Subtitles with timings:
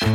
[0.00, 0.06] À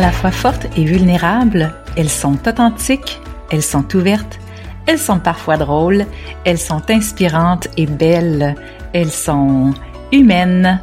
[0.00, 3.20] la fois fortes et vulnérables, elles sont authentiques,
[3.50, 4.40] elles sont ouvertes,
[4.86, 6.06] elles sont parfois drôles,
[6.44, 8.56] elles sont inspirantes et belles,
[8.92, 9.74] elles sont
[10.10, 10.80] humaines.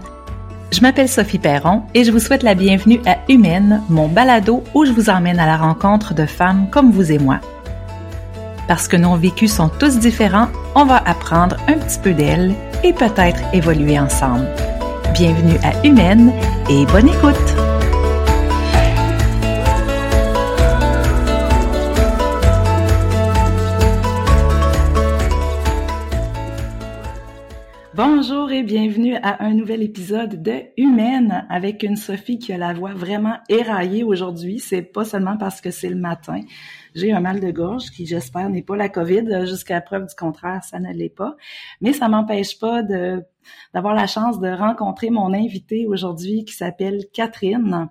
[0.80, 4.85] Je m'appelle Sophie Perron et je vous souhaite la bienvenue à Humaine, mon balado où
[4.85, 7.41] je vous emmène à la rencontre de femmes comme vous et moi.
[8.66, 12.54] Parce que nos vécus sont tous différents, on va apprendre un petit peu d'elles
[12.85, 14.48] et peut-être évoluer ensemble.
[15.13, 16.31] Bienvenue à Humaine
[16.70, 17.69] et bonne écoute!
[28.63, 33.38] Bienvenue à un nouvel épisode de Humaine avec une Sophie qui a la voix vraiment
[33.48, 34.59] éraillée aujourd'hui.
[34.59, 36.41] C'est pas seulement parce que c'est le matin.
[36.93, 39.46] J'ai un mal de gorge qui, j'espère, n'est pas la COVID.
[39.46, 41.37] Jusqu'à preuve du contraire, ça ne l'est pas.
[41.80, 43.24] Mais ça m'empêche pas de
[43.74, 47.90] d'avoir la chance de rencontrer mon invité aujourd'hui qui s'appelle Catherine.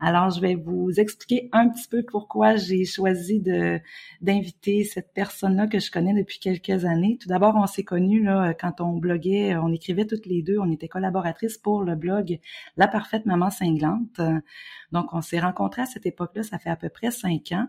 [0.00, 3.80] Alors, je vais vous expliquer un petit peu pourquoi j'ai choisi de
[4.20, 7.18] d'inviter cette personne-là que je connais depuis quelques années.
[7.20, 10.70] Tout d'abord, on s'est connus là quand on bloguait, on écrivait toutes les deux, on
[10.70, 12.38] était collaboratrices pour le blog
[12.76, 14.20] La parfaite maman cinglante.
[14.92, 17.66] Donc, on s'est rencontrés à cette époque-là, ça fait à peu près cinq ans.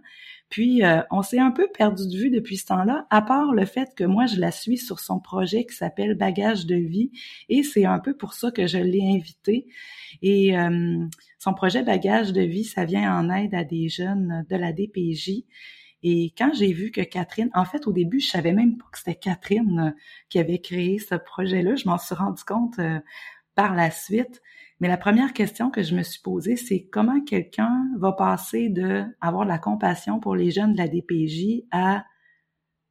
[0.49, 3.65] Puis, euh, on s'est un peu perdu de vue depuis ce temps-là, à part le
[3.65, 7.11] fait que moi, je la suis sur son projet qui s'appelle Bagage de vie,
[7.49, 9.67] et c'est un peu pour ça que je l'ai invitée.
[10.21, 11.05] Et euh,
[11.37, 15.45] son projet Bagage de vie, ça vient en aide à des jeunes de la DPJ.
[16.01, 18.97] Et quand j'ai vu que Catherine, en fait, au début, je savais même pas que
[18.97, 19.93] c'était Catherine
[20.29, 21.75] qui avait créé ce projet-là.
[21.75, 22.99] Je m'en suis rendu compte euh,
[23.55, 24.41] par la suite.
[24.79, 29.03] Mais la première question que je me suis posée, c'est comment quelqu'un va passer de
[29.19, 32.05] avoir de la compassion pour les jeunes de la DPJ à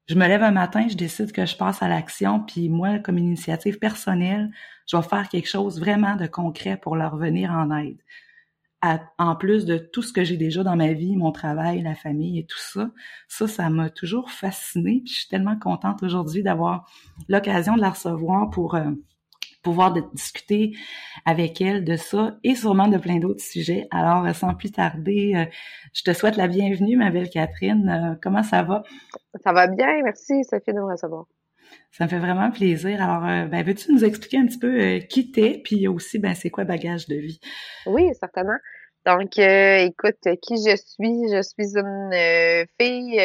[0.08, 3.18] je me lève un matin, je décide que je passe à l'action, puis moi, comme
[3.18, 4.50] initiative personnelle,
[4.86, 7.98] je vais faire quelque chose vraiment de concret pour leur venir en aide.
[9.18, 12.38] en plus de tout ce que j'ai déjà dans ma vie, mon travail, la famille
[12.38, 12.90] et tout ça,
[13.28, 15.02] ça, ça m'a toujours fascinée.
[15.04, 16.90] Puis je suis tellement contente aujourd'hui d'avoir
[17.28, 18.92] l'occasion de la recevoir pour euh,
[19.68, 20.72] pouvoir discuter
[21.26, 23.86] avec elle de ça et sûrement de plein d'autres sujets.
[23.90, 25.44] Alors, euh, sans plus tarder, euh,
[25.92, 27.86] je te souhaite la bienvenue, ma belle Catherine.
[27.90, 28.82] Euh, comment ça va?
[29.44, 31.26] Ça va bien, merci Sophie de me recevoir.
[31.90, 33.02] Ça me fait vraiment plaisir.
[33.02, 36.64] Alors, ben, veux-tu nous expliquer un petit peu qui t'es, puis aussi, ben, c'est quoi
[36.64, 37.40] bagage de vie?
[37.84, 38.56] Oui, certainement.
[39.04, 41.28] Donc, écoute, qui je suis?
[41.30, 43.20] Je suis une fille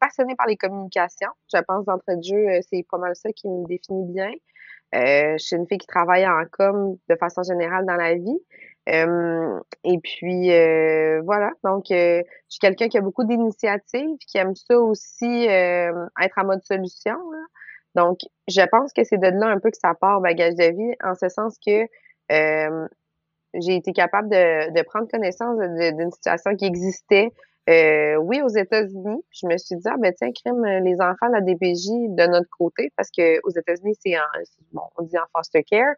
[0.00, 1.32] passionnée par les communications.
[1.52, 4.32] Je pense d'entrée de jeu, c'est pas mal ça qui me définit bien.
[4.94, 8.38] Euh, je suis une fille qui travaille en com de façon générale dans la vie.
[8.88, 14.54] Euh, et puis euh, voilà, donc je suis quelqu'un qui a beaucoup d'initiatives, qui aime
[14.54, 17.16] ça aussi être en mode solution.
[17.94, 18.18] Donc,
[18.48, 21.14] je pense que c'est de là un peu que ça part bagage de vie, en
[21.14, 21.86] ce sens que
[22.28, 27.32] j'ai été capable de, de prendre connaissance d'une situation qui existait
[27.68, 31.28] euh, oui, aux États-Unis, je me suis dit, ah ben tiens, crime, euh, les enfants
[31.28, 34.22] de la DPJ de notre côté, parce que aux États-Unis, c'est en,
[34.72, 35.94] bon, on dit en foster care,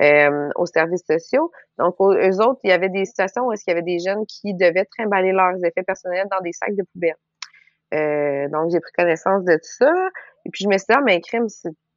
[0.00, 1.52] euh, aux services sociaux.
[1.78, 4.26] Donc, eux autres, il y avait des situations où est-ce qu'il y avait des jeunes
[4.26, 7.14] qui devaient trimballer leurs effets personnels dans des sacs de poubelle.
[7.94, 9.92] Euh, donc, j'ai pris connaissance de tout ça.
[10.46, 11.46] Et puis, je me suis dit, ah, mais crime,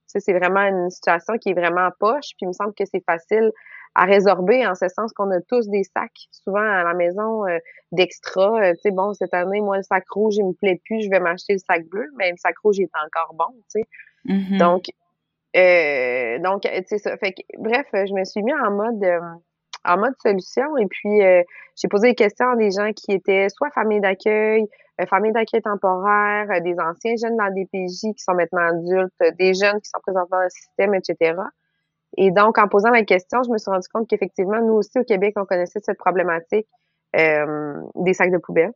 [0.06, 2.30] c'est vraiment une situation qui est vraiment poche.
[2.38, 3.52] Puis, il me semble que c'est facile
[3.98, 7.58] à résorber en ce sens qu'on a tous des sacs souvent à la maison euh,
[7.92, 8.62] d'extra.
[8.62, 11.10] Euh, tu sais, bon, cette année, moi, le sac rouge, il me plaît plus, je
[11.10, 13.84] vais m'acheter le sac bleu, mais le sac rouge est encore bon, tu sais.
[14.28, 14.58] Mm-hmm.
[14.60, 14.84] Donc,
[15.56, 17.18] euh, donc, tu sais ça.
[17.18, 19.04] Fait que, bref, je me suis mis en mode
[19.84, 21.22] en mode solution et puis
[21.76, 24.66] j'ai posé des questions à des gens qui étaient soit famille d'accueil,
[25.10, 29.80] famille d'accueil temporaire, des anciens jeunes dans la DPJ qui sont maintenant adultes, des jeunes
[29.80, 31.36] qui sont présents dans le système, etc.
[32.18, 35.04] Et donc, en posant la question, je me suis rendu compte qu'effectivement, nous aussi au
[35.04, 36.68] Québec, on connaissait cette problématique
[37.16, 38.74] euh, des sacs de poubelle.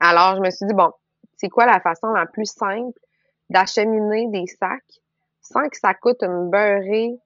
[0.00, 0.90] Alors, je me suis dit, bon,
[1.36, 2.98] c'est quoi la façon la plus simple
[3.50, 5.00] d'acheminer des sacs
[5.40, 7.18] sans que ça coûte une beurrée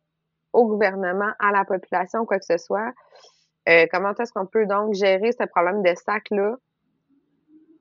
[0.53, 2.93] au gouvernement, à la population, quoi que ce soit?
[3.69, 6.57] Euh, comment est-ce qu'on peut donc gérer ce problème de sacs-là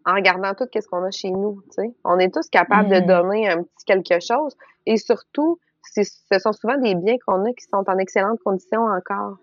[0.05, 1.61] en regardant tout ce qu'on a chez nous?
[2.03, 3.05] On est tous capables de mm-hmm.
[3.05, 7.65] donner un petit quelque chose et surtout, ce sont souvent des biens qu'on a qui
[7.65, 9.37] sont en excellentes conditions encore.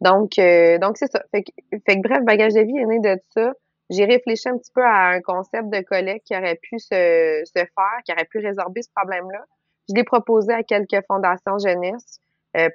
[0.00, 1.22] Donc, euh, donc c'est ça.
[1.30, 1.50] Fait que,
[1.86, 3.52] fait que, bref, bagage de vie est né de ça.
[3.90, 7.52] J'ai réfléchi un petit peu à un concept de collecte qui aurait pu se, se
[7.52, 9.44] faire, qui aurait pu résorber ce problème-là.
[9.88, 12.20] Je l'ai proposé à quelques fondations jeunesse.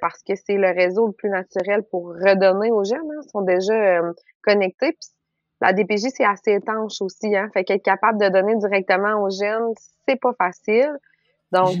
[0.00, 3.10] parce que c'est le réseau le plus naturel pour redonner aux jeunes.
[3.10, 4.02] Hein, ils sont déjà
[4.42, 4.92] connectés.
[4.92, 5.10] Puis
[5.60, 7.34] la DPJ, c'est assez étanche aussi.
[7.36, 9.72] Hein, fait qu'être capable de donner directement aux jeunes,
[10.06, 10.92] c'est pas facile.
[11.52, 11.76] Donc,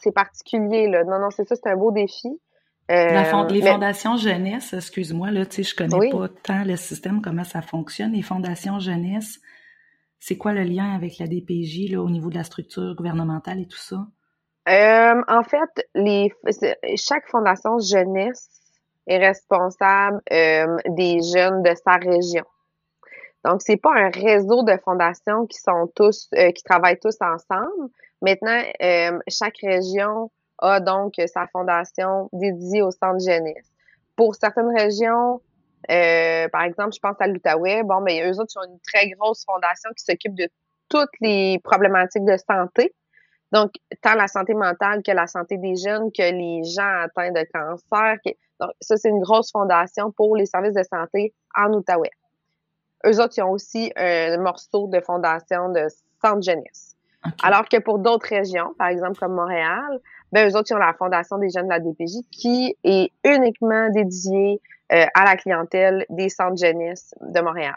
[0.00, 0.88] c'est particulier.
[0.88, 1.04] Là.
[1.04, 2.28] Non, non, c'est ça, c'est un beau défi.
[2.90, 7.42] Euh, les fondations jeunesse, excuse-moi, là, tu sais, je connais pas tant le système, comment
[7.42, 8.12] ça fonctionne.
[8.12, 9.40] Les fondations jeunesse,
[10.20, 13.66] c'est quoi le lien avec la DPJ là, au niveau de la structure gouvernementale et
[13.66, 14.06] tout ça?
[14.68, 16.32] Euh, en fait, les,
[16.96, 18.48] chaque fondation jeunesse
[19.08, 22.44] est responsable euh, des jeunes de sa région.
[23.44, 27.90] Donc, c'est pas un réseau de fondations qui sont tous, qui travaillent tous ensemble.
[28.22, 28.62] Maintenant,
[29.28, 33.70] chaque région a donc sa fondation dédiée au centre jeunesse.
[34.16, 35.40] Pour certaines régions,
[35.90, 39.10] euh, par exemple, je pense à l'Outaouais, bon, ben, eux autres, ils ont une très
[39.10, 40.48] grosse fondation qui s'occupe de
[40.88, 42.94] toutes les problématiques de santé.
[43.52, 43.72] Donc,
[44.02, 48.16] tant la santé mentale que la santé des jeunes, que les gens atteints de cancer.
[48.58, 52.10] Donc, ça, c'est une grosse fondation pour les services de santé en Outaouais.
[53.06, 55.86] Eux autres, ils ont aussi un morceau de fondation de
[56.20, 56.95] centre jeunesse.
[57.42, 60.00] Alors que pour d'autres régions, par exemple comme Montréal,
[60.32, 63.88] ben eux autres, ils ont la Fondation des jeunes de la DPJ qui est uniquement
[63.90, 64.60] dédiée
[64.92, 67.74] euh, à la clientèle des centres jeunesse de Montréal.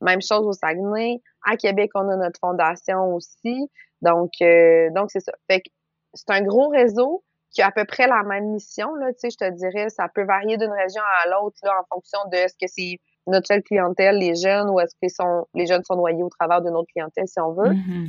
[0.00, 1.20] Même chose au Saguenay.
[1.44, 3.70] À Québec, on a notre fondation aussi.
[4.02, 5.32] Donc, euh, donc c'est ça.
[5.50, 5.70] Fait que
[6.14, 8.94] c'est un gros réseau qui a à peu près la même mission.
[8.96, 11.94] Là, tu sais, je te dirais, ça peut varier d'une région à l'autre là, en
[11.94, 15.66] fonction de ce que c'est notre seule clientèle, les jeunes, ou est-ce que sont, les
[15.66, 17.70] jeunes sont noyés au travers de notre clientèle, si on veut.
[17.70, 18.08] Mm-hmm.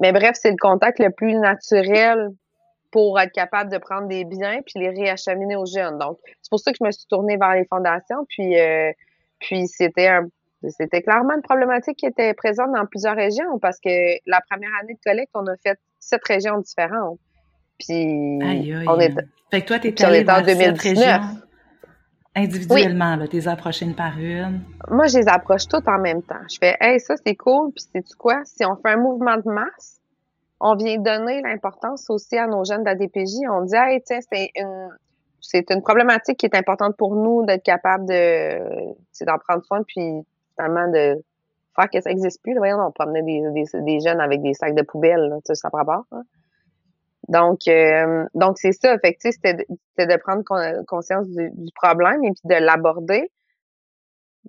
[0.00, 2.28] Mais bref, c'est le contact le plus naturel
[2.90, 5.98] pour être capable de prendre des biens puis les réacheminer aux jeunes.
[5.98, 8.24] Donc, c'est pour ça que je me suis tournée vers les fondations.
[8.28, 8.90] Puis, euh,
[9.40, 10.26] puis c'était un,
[10.68, 13.90] c'était clairement une problématique qui était présente dans plusieurs régions parce que
[14.26, 17.18] la première année de collecte, on a fait sept régions différentes.
[17.78, 18.38] Puis,
[18.88, 19.14] on est.
[19.50, 21.22] Fait que toi, t'es allé en 2019.
[22.38, 24.60] Individuellement, là, t'es approché une par une.
[24.90, 26.46] Moi, je les approche toutes en même temps.
[26.48, 27.72] Je fais, hey, ça, c'est cool.
[27.72, 28.42] Puis, sais-tu quoi?
[28.44, 30.00] Si on fait un mouvement de masse,
[30.60, 33.48] on vient donner l'importance aussi à nos jeunes de la DPJ.
[33.50, 34.88] On dit, hey, tiens, c'est une,
[35.40, 38.58] c'est une problématique qui est importante pour nous d'être capable de,
[39.24, 40.22] d'en prendre soin, puis
[40.54, 41.22] finalement de
[41.74, 42.56] faire que ça n'existe plus.
[42.56, 45.84] Voyons, on promenait des, des, des, jeunes avec des sacs de poubelle, là, ça prend
[45.84, 46.04] pas.
[46.12, 46.22] Hein.
[47.28, 48.98] Donc, euh, donc c'est ça.
[48.98, 50.42] Fait que, c'était, de prendre
[50.86, 53.30] conscience du, du, problème et puis de l'aborder.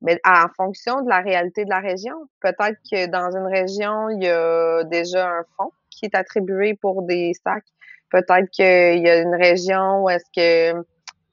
[0.01, 2.15] Mais en fonction de la réalité de la région.
[2.39, 7.01] Peut-être que dans une région, il y a déjà un fonds qui est attribué pour
[7.01, 7.65] des sacs.
[8.09, 8.65] Peut-être qu'il
[9.03, 10.83] y a une région où est-ce que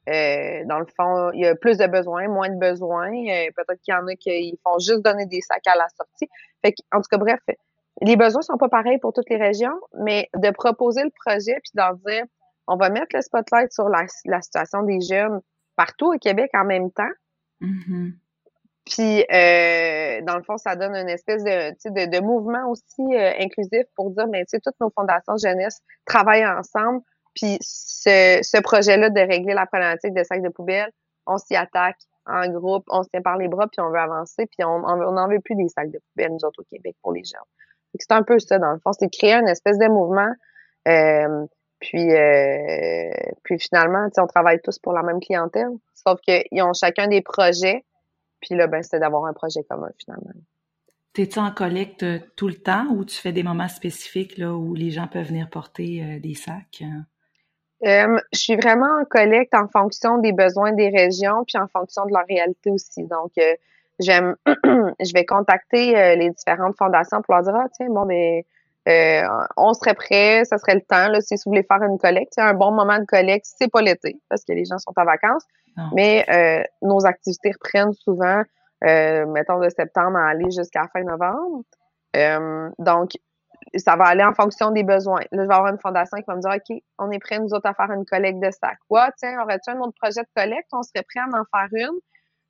[0.09, 3.11] euh, dans le fond, il y a plus de besoins, moins de besoins.
[3.11, 6.29] Euh, peut-être qu'il y en a qui font juste donner des sacs à la sortie.
[6.63, 7.39] Fait en tout cas, bref,
[8.01, 11.71] les besoins sont pas pareils pour toutes les régions, mais de proposer le projet puis
[11.73, 12.23] d'en dire,
[12.67, 14.07] on va mettre le spotlight sur la,
[14.41, 15.39] situation des jeunes
[15.75, 17.03] partout au Québec en même temps.
[17.61, 18.13] Mm-hmm.
[18.85, 23.33] Puis, euh, dans le fond, ça donne une espèce de, de, de mouvement aussi euh,
[23.39, 27.01] inclusif pour dire, mais ben, tu sais, toutes nos fondations jeunesse travaillent ensemble.
[27.35, 30.89] Puis, ce, ce projet-là de régler la problématique des sacs de poubelle,
[31.25, 34.45] on s'y attaque en groupe, on se tient par les bras, puis on veut avancer,
[34.45, 37.23] puis on n'en veut plus des sacs de poubelle, nous autres, au Québec, pour les
[37.23, 37.43] gens.
[37.99, 38.91] C'est un peu ça, dans le fond.
[38.93, 40.31] C'est créer une espèce de mouvement.
[40.87, 41.45] Euh,
[41.79, 43.11] puis, euh,
[43.43, 45.69] puis finalement, on travaille tous pour la même clientèle.
[45.93, 47.83] Sauf qu'ils ont chacun des projets
[48.41, 50.31] puis là, ben, c'était d'avoir un projet commun finalement.
[51.13, 54.91] T'es-tu en collecte tout le temps ou tu fais des moments spécifiques là, où les
[54.91, 56.83] gens peuvent venir porter euh, des sacs?
[57.83, 62.05] Euh, je suis vraiment en collecte en fonction des besoins des régions puis en fonction
[62.05, 63.03] de leur réalité aussi.
[63.03, 63.31] Donc,
[63.99, 68.45] j'aime, je vais contacter les différentes fondations pour leur dire, ah, tiens, bon, mais
[68.85, 72.33] ben, on serait prêt, ça serait le temps, là, si vous voulez faire une collecte.
[72.37, 75.43] Un bon moment de collecte, c'est pas l'été, parce que les gens sont en vacances.
[75.93, 78.41] Mais euh, nos activités reprennent souvent,
[78.83, 81.63] euh, mettons, de septembre à aller jusqu'à fin novembre.
[82.15, 83.11] Euh, donc,
[83.75, 85.21] ça va aller en fonction des besoins.
[85.31, 87.53] Là, je vais avoir une fondation qui va me dire, OK, on est prêt, nous
[87.53, 88.79] autres, à faire une collecte de sacs.
[88.89, 90.69] Ouais, tiens, aurais-tu un autre projet de collecte?
[90.73, 91.99] On serait prêt à en faire une.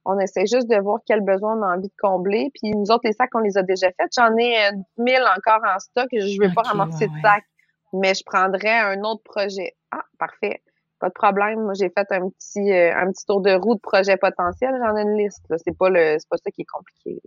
[0.10, 2.50] On essaie juste de voir quel besoin on a envie de combler.
[2.54, 4.10] Puis nous autres, les sacs, on les a déjà faits.
[4.16, 6.08] J'en ai 1000 encore en stock.
[6.14, 7.44] Je ne vais pas ramasser de sacs,
[7.92, 9.76] mais je prendrais un autre projet.
[9.92, 10.64] Ah, parfait.
[11.02, 11.62] Pas de problème.
[11.62, 14.74] Moi, j'ai fait un petit euh, un petit tour de roue de projets potentiels.
[14.82, 15.46] J'en ai une liste.
[15.64, 17.22] C'est pas le c'est pas ça qui est compliqué.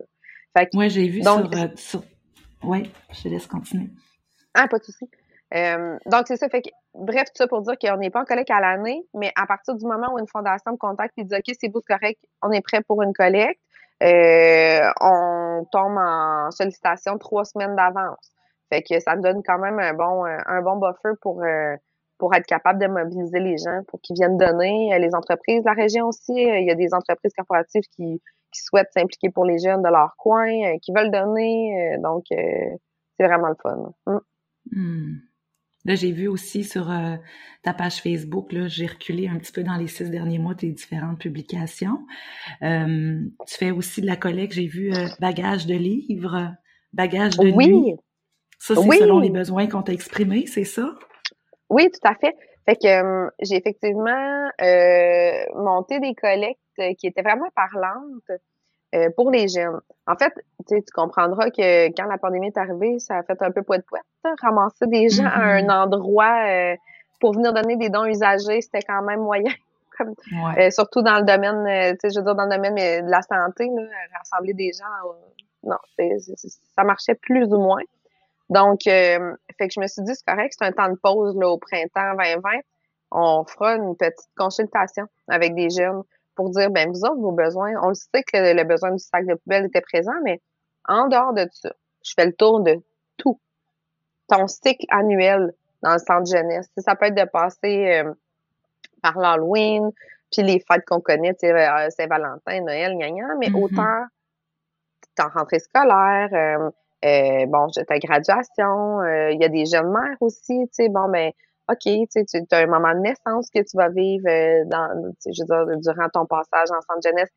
[0.56, 2.02] Fait que, j'ai vu donc, sur, euh, sur...
[2.64, 3.90] Oui, je te laisse continuer.
[4.54, 5.08] Ah, pas de souci.
[5.54, 6.48] Euh, donc, c'est ça.
[6.48, 9.32] Fait que, bref, tout ça pour dire qu'on n'est pas en collecte à l'année, mais
[9.36, 12.20] à partir du moment où une fondation me contacte et dit OK, c'est beau, correct,
[12.42, 13.60] on est prêt pour une collecte,
[14.00, 18.30] on tombe en sollicitation trois semaines d'avance.
[18.72, 21.42] Fait que ça me donne quand même un bon un bon buffer pour
[22.18, 24.96] pour être capable de mobiliser les gens, pour qu'ils viennent donner.
[24.98, 29.30] Les entreprises, la région aussi, il y a des entreprises corporatives qui, qui souhaitent s'impliquer
[29.30, 31.96] pour les jeunes de leur coin, qui veulent donner.
[31.98, 33.92] donc, c'est vraiment le fun.
[34.06, 34.18] Mm.
[34.72, 35.29] Hmm.
[35.86, 37.16] Là, j'ai vu aussi sur euh,
[37.62, 40.68] ta page Facebook, là, j'ai reculé un petit peu dans les six derniers mois tes
[40.68, 42.06] différentes publications.
[42.62, 46.54] Euh, tu fais aussi de la collecte, j'ai vu euh, bagages de livres,
[46.92, 47.68] bagages de oui.
[47.68, 47.96] nuit.
[48.58, 50.94] Ça, c'est selon les besoins qu'on t'a exprimés, c'est ça?
[51.70, 52.36] Oui, tout à fait.
[52.66, 54.50] Fait que j'ai effectivement
[55.54, 56.60] monté des collectes
[56.98, 58.40] qui étaient vraiment parlantes
[58.92, 59.80] euh, pour les jeunes.
[60.08, 60.32] En fait,
[60.68, 64.02] tu comprendras que quand la pandémie est arrivée, ça a fait un peu poète-poète.
[64.42, 65.84] Ramasser des gens à un mm-hmm.
[65.84, 66.76] endroit euh,
[67.20, 69.52] pour venir donner des dons usagés, c'était quand même moyen.
[69.96, 70.14] Comme,
[70.58, 73.22] euh, surtout dans le domaine, tu sais, je veux dire, dans le domaine de la
[73.22, 73.82] santé, là,
[74.16, 74.84] rassembler des gens,
[75.62, 75.76] non,
[76.74, 77.82] ça marchait plus ou moins.
[78.48, 79.18] Donc, fait
[79.58, 82.16] que je me suis dit, c'est correct, c'est un temps de pause là, au printemps
[82.18, 82.50] 2020.
[83.12, 86.02] On fera une petite consultation avec des jeunes
[86.34, 89.26] pour dire, ben vous autres, vos besoins, on le sait que le, besoin du sac
[89.26, 90.40] de poubelle était présent, mais
[90.88, 91.72] en dehors de ça,
[92.02, 92.76] je fais le tour de
[93.16, 93.38] tout.
[94.28, 96.70] Ton cycle annuel dans le centre jeunesse.
[96.78, 98.12] Ça peut être de passer euh,
[99.02, 99.90] par l'Halloween,
[100.30, 103.62] puis les fêtes qu'on connaît, euh, Saint-Valentin, Noël, gna, gna mais mm-hmm.
[103.64, 104.04] autant
[105.18, 106.70] en rentrée scolaire, euh,
[107.04, 111.32] euh bon, ta graduation, il y a des jeunes mères aussi, tu sais, bon, ben,
[111.70, 112.18] OK, tu
[112.52, 116.08] as un moment de naissance que tu vas vivre euh, dans, je veux dire, durant
[116.08, 117.30] ton passage en centre jeunesse.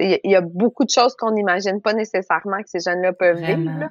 [0.00, 3.88] Il y, a beaucoup de choses qu'on n'imagine pas nécessairement que ces jeunes-là peuvent vivre.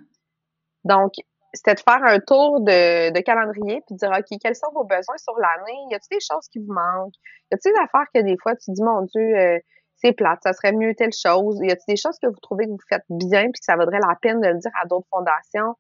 [0.84, 1.14] Donc,
[1.54, 4.84] c'était de faire un tour de, de calendrier puis de dire, OK, quels sont vos
[4.84, 5.80] besoins sur l'année?
[5.92, 7.16] Y a-t-il des choses qui vous manquent?
[7.52, 9.60] Y a-t-il des affaires que des fois tu dis, mon Dieu, euh,
[9.96, 11.60] c'est plate, ça serait mieux telle chose?
[11.62, 14.00] Y a-t-il des choses que vous trouvez que vous faites bien puis que ça vaudrait
[14.00, 15.76] la peine de le dire à d'autres fondations?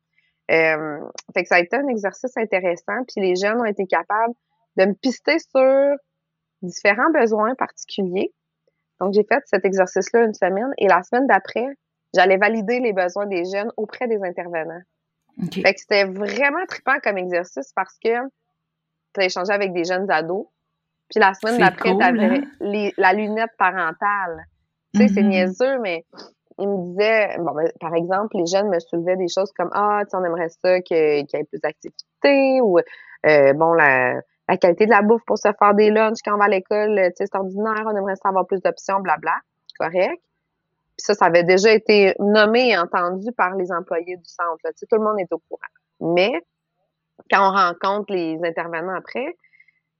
[0.53, 0.99] Euh,
[1.33, 4.33] fait que ça a été un exercice intéressant, puis les jeunes ont été capables
[4.77, 5.95] de me pister sur
[6.61, 8.31] différents besoins particuliers.
[8.99, 11.65] Donc, j'ai fait cet exercice-là une semaine et la semaine d'après,
[12.15, 14.81] j'allais valider les besoins des jeunes auprès des intervenants.
[15.51, 18.15] Fait que c'était vraiment trippant comme exercice parce que
[19.13, 20.45] tu as échangé avec des jeunes ados.
[21.09, 22.91] Puis la semaine d'après, tu avais hein?
[22.97, 24.45] la lunette parentale.
[24.93, 25.27] Tu sais, c'est mm-hmm.
[25.27, 26.05] niaiseux, mais
[26.57, 30.01] il me disait, bon, ben, par exemple, les jeunes me soulevaient des choses comme Ah,
[30.09, 32.79] tu on aimerait ça qu'il y ait plus d'activités ou
[33.25, 36.37] euh, bon, la, la, qualité de la bouffe pour se faire des lunchs quand on
[36.37, 39.35] va à l'école, tu sais, c'est ordinaire, on aimerait ça avoir plus d'options, blabla.
[39.79, 40.21] Correct.
[40.95, 44.59] Puis ça, ça avait déjà été nommé et entendu par les employés du centre.
[44.63, 46.13] Tu sais, tout le monde est au courant.
[46.15, 46.31] Mais
[47.31, 49.35] quand on rencontre les intervenants après,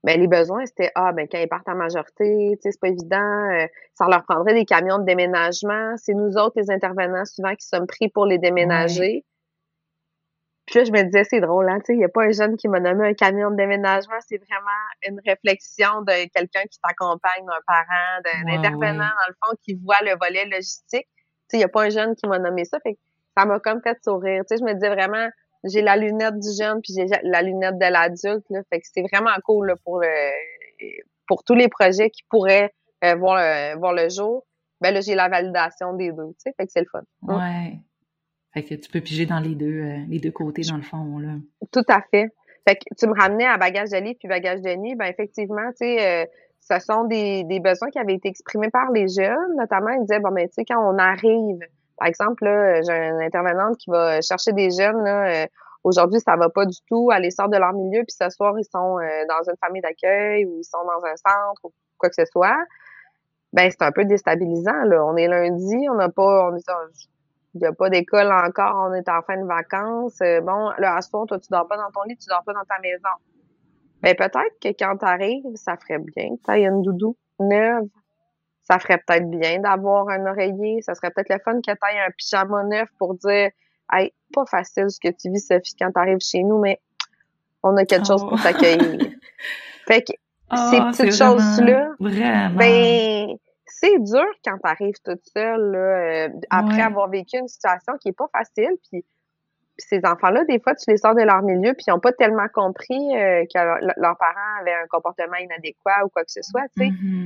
[0.04, 2.90] ben les besoins c'était ah ben quand ils partent en majorité, tu sais c'est pas
[2.90, 7.56] évident, euh, ça leur prendrait des camions de déménagement, c'est nous autres les intervenants souvent
[7.56, 9.26] qui sommes pris pour les déménager.
[10.66, 12.32] Puis là je me disais c'est drôle hein, tu sais il y a pas un
[12.32, 16.80] jeune qui m'a nommé un camion de déménagement, c'est vraiment une réflexion de quelqu'un qui
[16.82, 21.08] t'accompagne, d'un parent, d'un intervenant dans le fond qui voit le volet logistique.
[21.50, 23.00] Tu sais il y a pas un jeune qui m'a nommé ça, fait que
[23.38, 25.28] ça m'a comme fait sourire, tu sais je me disais vraiment
[25.64, 28.62] j'ai la lunette du jeune puis j'ai la lunette de l'adulte là.
[28.70, 30.02] Fait que c'est vraiment cool là, pour
[31.28, 34.46] pour tous les projets qui pourraient euh, voir le, voir le jour.
[34.82, 36.54] Ben là j'ai la validation des deux tu sais.
[36.58, 37.04] Fait que c'est le fun.
[37.22, 37.80] Ouais.
[38.54, 41.20] Fait que tu peux piger dans les deux euh, les deux côtés dans le fond
[41.20, 41.36] là.
[41.72, 42.30] Tout à fait.
[42.68, 44.96] Fait que tu me ramenais à bagage de lit puis bagage de nuit.
[44.96, 46.26] Ben effectivement tu sais euh,
[46.60, 49.92] ce sont des, des besoins qui avaient été exprimés par les jeunes notamment.
[49.92, 51.60] Ils disaient bon ben tu sais quand on arrive
[52.04, 52.44] par exemple,
[52.86, 55.08] j'ai une intervenante qui va chercher des jeunes.
[55.08, 55.46] Euh,
[55.86, 57.10] Aujourd'hui, ça va pas du tout.
[57.16, 60.46] Elle sort de leur milieu, puis ce soir, ils sont euh, dans une famille d'accueil
[60.46, 62.58] ou ils sont dans un centre ou quoi que ce soit.
[63.54, 64.84] Ben, c'est un peu déstabilisant.
[64.92, 66.52] On est lundi, on n'a pas,
[67.54, 70.20] il n'y a pas d'école encore, on est en fin de vacances.
[70.22, 72.54] Euh, bon, là, ce soir, toi, tu dors pas dans ton lit, tu dors pas
[72.54, 73.16] dans ta maison.
[74.02, 77.88] Ben, peut-être que quand tu arrives, ça ferait bien que tu une doudou neuve
[78.64, 80.82] ça ferait peut-être bien d'avoir un oreiller.
[80.82, 83.50] Ça serait peut-être le fun que tu aies un pyjama neuf pour dire
[83.92, 86.80] Hey, pas facile ce que tu vis, Sophie, quand tu arrives chez nous, mais
[87.62, 88.44] on a quelque chose pour oh.
[88.44, 89.12] t'accueillir.
[89.88, 90.14] fait que
[90.52, 96.82] oh, ces petites choses-là, ben c'est dur quand tu arrives toute seule là, euh, après
[96.82, 98.72] avoir vécu une situation qui est pas facile.
[98.90, 99.04] Puis,
[99.78, 102.48] ces enfants-là, des fois, tu les sors de leur milieu, puis ils n'ont pas tellement
[102.54, 106.84] compris euh, que leurs parents avaient un comportement inadéquat ou quoi que ce soit, tu
[106.84, 106.90] sais.
[106.90, 107.23] Mm-hmm.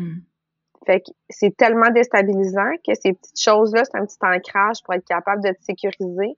[0.87, 5.05] Fait que c'est tellement déstabilisant que ces petites choses-là, c'est un petit ancrage pour être
[5.05, 6.35] capable de te sécuriser.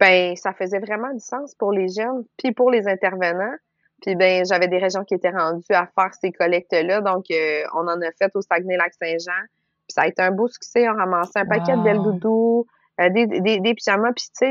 [0.00, 3.54] Ben, ça faisait vraiment du sens pour les jeunes, puis pour les intervenants.
[4.02, 7.86] Puis ben, j'avais des régions qui étaient rendues à faire ces collectes-là, donc euh, on
[7.86, 9.42] en a fait au Saguenay-Lac-Saint-Jean.
[9.86, 12.66] Puis ça a été un beau succès, on ramassait un paquet de belles doudous,
[13.00, 14.46] euh, des, des, des pyjamas, puis tu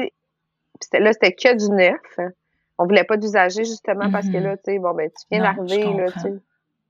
[0.92, 2.30] sais, là c'était que du neuf.
[2.78, 4.44] on voulait pas d'usager justement parce que Mhm.
[4.44, 6.22] là, tu sais, bon, ben, tu viens d'arriver, là, tu comprends.
[6.22, 6.34] sais.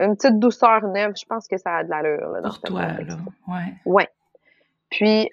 [0.03, 2.61] Une petite douceur neuve, je pense que ça a de l'allure, là, dans Pour ce
[2.61, 2.89] toi, là.
[2.97, 3.17] contexte-là.
[3.47, 3.73] Ouais.
[3.85, 4.07] Ouais.
[4.89, 5.29] Puis,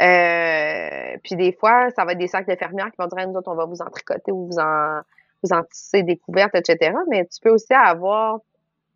[0.00, 3.50] euh, puis des fois, ça va être des sacs d'infirmières qui vont dire, nous autres,
[3.50, 5.00] on va vous en tricoter ou vous en,
[5.42, 6.92] vous en tisser des couvertes, etc.
[7.08, 8.38] Mais tu peux aussi avoir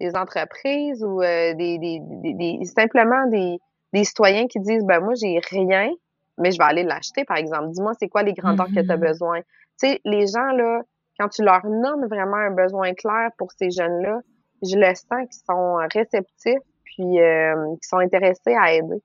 [0.01, 3.59] des entreprises ou euh, des, des, des, des- simplement des,
[3.93, 5.91] des citoyens qui disent, ben moi, j'ai rien,
[6.39, 7.71] mais je vais aller l'acheter, par exemple.
[7.71, 9.01] Dis-moi, c'est quoi les grandeurs que tu as Mhm.
[9.03, 9.41] besoin?
[9.81, 10.83] Tu sais, les gens, là,
[11.19, 14.21] quand tu leur nommes vraiment un besoin clair pour ces jeunes-là,
[14.63, 19.03] je le sens qu'ils sont réceptifs puis euh, qu'ils sont intéressés à aider.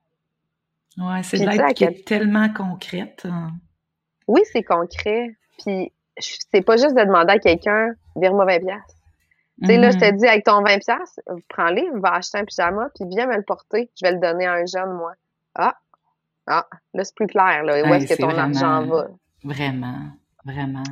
[0.98, 3.22] Ouais, c'est de l'aide qui est tellement concrète.
[3.26, 3.52] hein.
[4.28, 5.36] Oui, c'est concret.
[5.64, 5.92] Puis
[6.52, 8.96] c'est pas juste de demander à quelqu'un, vire-moi 20 piastres.
[9.62, 10.18] Tu sais, là, je te Mhm.
[10.18, 11.20] dis, avec ton 20 piastres,
[11.50, 13.90] prends-les, va acheter un pyjama, puis viens me le porter.
[14.00, 15.14] Je vais le donner à un jeune, moi.
[15.56, 15.76] Ah,
[16.48, 17.84] ah, là, c'est plus clair, là.
[17.88, 19.08] Où est-ce que ton argent va?
[19.44, 20.00] Vraiment,
[20.44, 20.84] vraiment.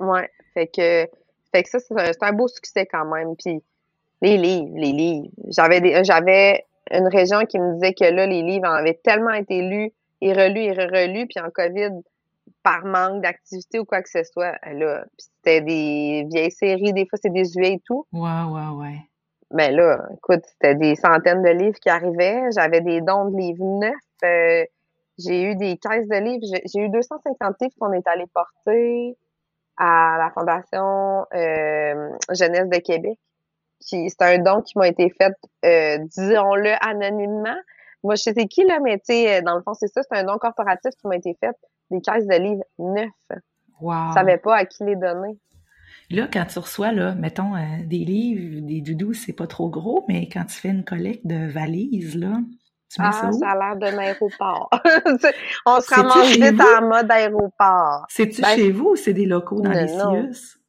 [0.00, 0.28] Ouais.
[0.54, 1.08] Fait que,
[1.52, 3.36] fait que ça, c'est un, c'est un beau succès quand même.
[3.36, 3.62] Puis
[4.22, 5.28] les livres, les livres.
[5.48, 9.62] J'avais des, j'avais une région qui me disait que là, les livres avaient tellement été
[9.62, 12.02] lus et relus et relus, puis en COVID,
[12.62, 17.06] par manque d'activité ou quoi que ce soit, là, puis c'était des vieilles séries, des
[17.06, 18.06] fois c'est des UE et tout.
[18.12, 18.98] Ouais, ouais, ouais.
[19.52, 22.42] Mais là, écoute, c'était des centaines de livres qui arrivaient.
[22.54, 23.94] J'avais des dons de livres neufs.
[24.24, 24.64] Euh,
[25.18, 26.44] j'ai eu des caisses de livres.
[26.44, 29.16] J'ai j'ai eu 250 livres qu'on est allé porter
[29.76, 33.18] à la Fondation euh, Jeunesse de Québec.
[33.80, 35.34] Qui- C'est un don qui m'a été fait,
[35.64, 37.56] euh, disons-le, anonymement.
[38.02, 40.00] Moi, je sais qui, là, mais tu sais, dans le fond, c'est ça.
[40.02, 41.56] C'est un don corporatif qui m'a été fait.
[41.90, 43.10] Des caisses de livres neufs.
[43.80, 43.94] Wow.
[44.10, 45.38] Je savais pas à qui les donner.
[46.10, 50.04] Là, quand tu reçois, là, mettons, euh, des livres, des doudous, c'est pas trop gros,
[50.08, 52.32] mais quand tu fais une collecte de valises, là,
[52.92, 53.32] tu mets Ah, ça où?
[53.38, 54.70] ça a l'air d'un aéroport.
[55.66, 58.06] On se ramasse vite en mode aéroport.
[58.08, 60.32] C'est-tu Ben, chez vous ou c'est des locaux dans non, les.
[60.32, 60.59] CIUS?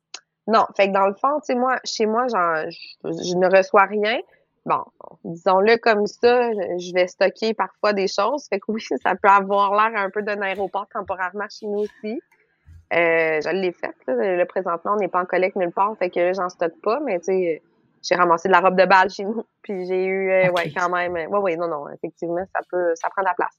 [0.47, 3.47] Non, fait que dans le fond, tu sais, moi, chez moi, genre, je, je ne
[3.55, 4.19] reçois rien.
[4.65, 4.83] Bon,
[5.23, 8.47] disons-le comme ça, je vais stocker parfois des choses.
[8.49, 12.21] Fait que oui, ça peut avoir l'air un peu d'un aéroport temporairement chez nous aussi.
[12.93, 14.35] Euh, je l'ai fait, là.
[14.35, 16.99] Le présentement, on n'est pas en collecte nulle part, fait que là, j'en stocke pas,
[16.99, 17.61] mais tu sais,
[18.03, 20.89] j'ai ramassé de la robe de balle chez nous, puis j'ai eu, euh, ouais, quand
[20.89, 23.57] même, ouais, ouais, non, non, effectivement, ça peut, ça prend de la place.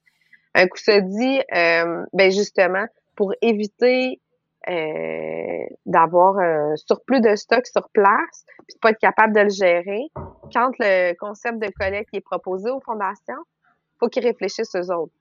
[0.55, 2.85] Un coup ça dit, euh, ben justement,
[3.17, 4.21] pour éviter
[4.69, 9.49] euh, d'avoir un surplus de stock sur place, puis de pas être capable de le
[9.49, 10.07] gérer,
[10.53, 13.43] quand le concept de collecte est proposé aux fondations,
[13.99, 15.13] faut qu'ils réfléchissent eux autres.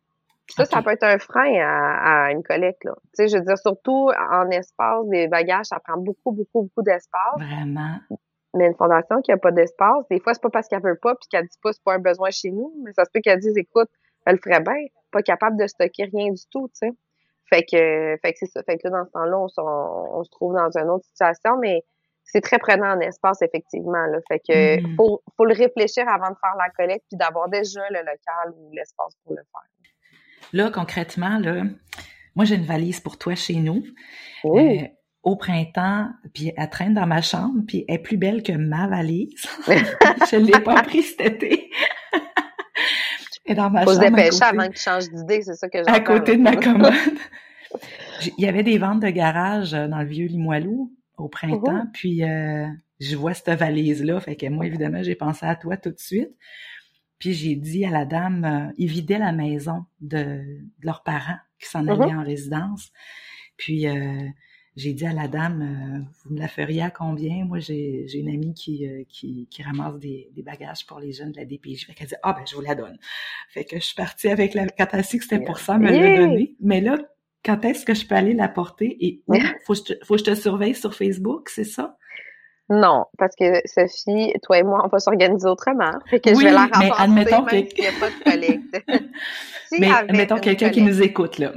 [0.47, 2.83] Puis ça, ça peut être un frein à, à une collecte.
[2.83, 2.93] Là.
[2.95, 6.81] Tu sais, je veux dire, surtout en espace, des bagages, ça prend beaucoup, beaucoup, beaucoup
[6.81, 7.37] d'espace.
[7.37, 7.97] Vraiment.
[8.53, 11.15] Mais une fondation qui a pas d'espace, des fois, c'est pas parce qu'elle veut pas
[11.15, 13.39] puis qu'elle dit pas c'est pas un besoin chez nous, mais ça se peut qu'elle
[13.39, 13.89] dise écoute,
[14.25, 16.91] elle le ferait bien, pas capable de stocker rien du tout, tu sais.
[17.53, 18.63] Fait que, fait que c'est ça.
[18.63, 21.05] Fait que là, dans ce temps-là, on, se- on, on se trouve dans une autre
[21.05, 21.81] situation, mais
[22.23, 24.05] c'est très prenant en espace, effectivement.
[24.07, 24.19] Là.
[24.27, 24.95] Fait que Mhm.
[24.95, 28.71] faut, faut le réfléchir avant de faire la collecte puis d'avoir déjà le local ou
[28.73, 30.49] l'espace pour le faire.
[30.53, 31.63] Là, concrètement, là,
[32.35, 33.83] moi, j'ai une valise pour toi chez nous.
[34.43, 34.83] Oui.
[34.83, 34.87] Euh,
[35.23, 38.87] au printemps, puis elle traîne dans ma chambre, puis elle est plus belle que ma
[38.87, 39.35] valise.
[39.67, 41.69] je l'ai pas prise cet été.
[43.55, 44.05] Dans ma faut se chambre.
[44.05, 44.43] à dépêcher côté.
[44.43, 45.93] avant que tu changes d'idée, c'est ça que j'entends.
[45.93, 46.93] à côté de ma commode.
[48.37, 52.23] Il y avait des ventes de garage euh, dans le vieux Limoilou au printemps, puis
[52.23, 52.67] euh,
[52.99, 56.31] je vois cette valise-là, fait que moi, évidemment, j'ai pensé à toi tout de suite.
[57.21, 61.37] Puis j'ai dit à la dame, euh, ils vidaient la maison de, de leurs parents
[61.59, 62.91] qui s'en allaient en résidence.
[63.57, 64.27] Puis euh,
[64.77, 67.43] j'ai dit à la dame, euh, vous me la feriez à combien?
[67.45, 71.31] Moi, j'ai une amie qui, euh, qui, qui ramasse des, des bagages pour les jeunes
[71.33, 71.85] de la DPJ.
[71.87, 72.97] Fait qu'elle dit, ah ben, je vous la donne.
[73.49, 75.73] Fait que je suis partie avec la, quand elle a su que c'était pour ça,
[75.75, 76.15] elle me l'a Yeah!
[76.27, 76.55] donnée.
[76.61, 76.97] Mais là,
[77.43, 79.33] quand est-ce que je peux aller la porter et où?
[79.65, 81.97] Faut, que je te- faut que je te surveille sur Facebook, c'est ça?
[82.69, 85.91] Non, parce que Sophie, toi et moi, on va s'organiser autrement.
[86.09, 88.23] Fait que Oui, je vais la mais admettons même que- s'il n'y a pas de
[88.23, 88.81] collecte.
[89.67, 91.53] Si Mais avec mettons une quelqu'un qui nous écoute, là.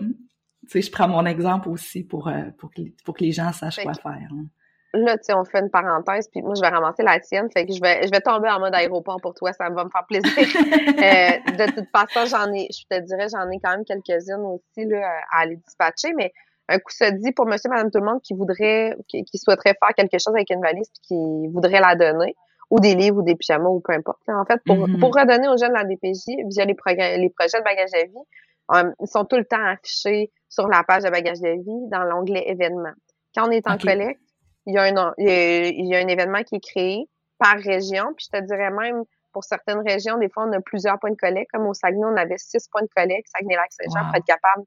[0.69, 3.77] Sais, je prends mon exemple aussi pour, euh, pour, que, pour que les gens sachent
[3.77, 4.29] Fait quoi faire.
[4.33, 4.45] hein.
[4.97, 7.49] Là, tu sais, on fait une parenthèse, puis moi, je vais ramasser la tienne.
[7.53, 9.53] Fait que je vais, je vais tomber en mode aéroport pour toi.
[9.53, 10.31] Ça va me faire plaisir.
[11.05, 14.87] Euh, de toute façon, j'en ai, je te dirais, j'en ai quand même quelques-unes aussi
[14.89, 16.33] là, à aller dispatcher, mais
[16.69, 19.75] un coup se dit pour monsieur, madame, tout le monde qui voudrait, qui, qui souhaiterait
[19.79, 22.35] faire quelque chose avec une valise puis qui voudrait la donner,
[22.71, 24.21] ou des livres ou des pyjamas ou peu importe.
[24.29, 24.99] En fait, pour, Mhm.
[25.01, 26.77] pour redonner aux jeunes la DPJ via les,
[27.19, 28.15] les projets de bagages à vie,
[28.73, 32.05] euh, ils sont tout le temps affichés sur la page de bagages de vie dans
[32.05, 32.95] l'onglet événements.
[33.35, 34.21] Quand on est en collecte,
[34.67, 37.09] il y, a un, il, y a, il y a un événement qui est créé
[37.39, 40.99] par région, puis je te dirais même pour certaines régions, des fois, on a plusieurs
[40.99, 41.51] points de collecte.
[41.53, 43.29] Comme au Saguenay, on avait six points de collecte.
[43.37, 44.07] Saguenay-Lac-Saint-Jean, Wow.
[44.07, 44.63] pour être capable,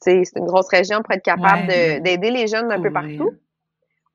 [0.00, 3.32] c'est une grosse région, pour être capable Ouais, d'aider les jeunes un peu partout.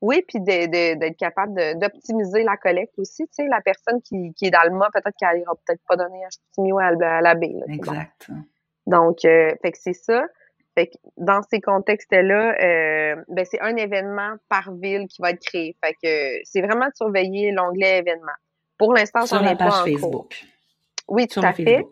[0.00, 3.24] Oui, puis d'être capable d'optimiser la collecte aussi.
[3.28, 5.96] Tu sais, la personne qui, qui est dans le mât, peut-être qu'elle n'ira peut-être pas
[5.96, 7.54] donner un Chicoutimi ou à, la baie.
[7.68, 8.28] exact.
[8.88, 10.24] Donc, euh, fait que c'est ça.
[10.74, 15.44] Fait que dans ces contextes-là, euh, ben c'est un événement par ville qui va être
[15.44, 15.76] créé.
[15.84, 18.38] Fait que c'est vraiment de surveiller l'onglet événements.
[18.78, 20.44] Pour l'instant, j'en ai pas Facebook.
[21.08, 21.84] Oui, tout à fait.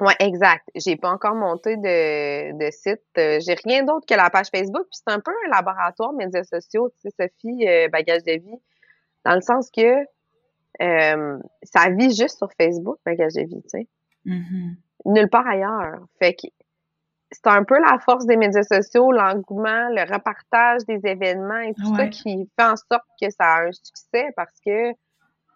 [0.00, 0.68] Oui, exact.
[0.74, 3.00] J'ai pas encore monté de, de site.
[3.16, 4.86] Euh, j'ai rien d'autre que la page Facebook.
[4.90, 8.60] Puis c'est un peu un laboratoire médias sociaux, tu sais, Sophie, euh, bagage de vie.
[9.24, 10.04] Dans le sens que
[10.82, 13.88] euh, ça vit juste sur Facebook, bagage de vie, tu sais.
[14.26, 14.74] Mm-hmm.
[15.04, 15.98] Nulle part ailleurs.
[16.18, 16.48] Fait que
[17.30, 21.94] c'est un peu la force des médias sociaux, l'engouement, le repartage des événements et tout
[21.96, 24.92] ça qui fait en sorte que ça a un succès parce que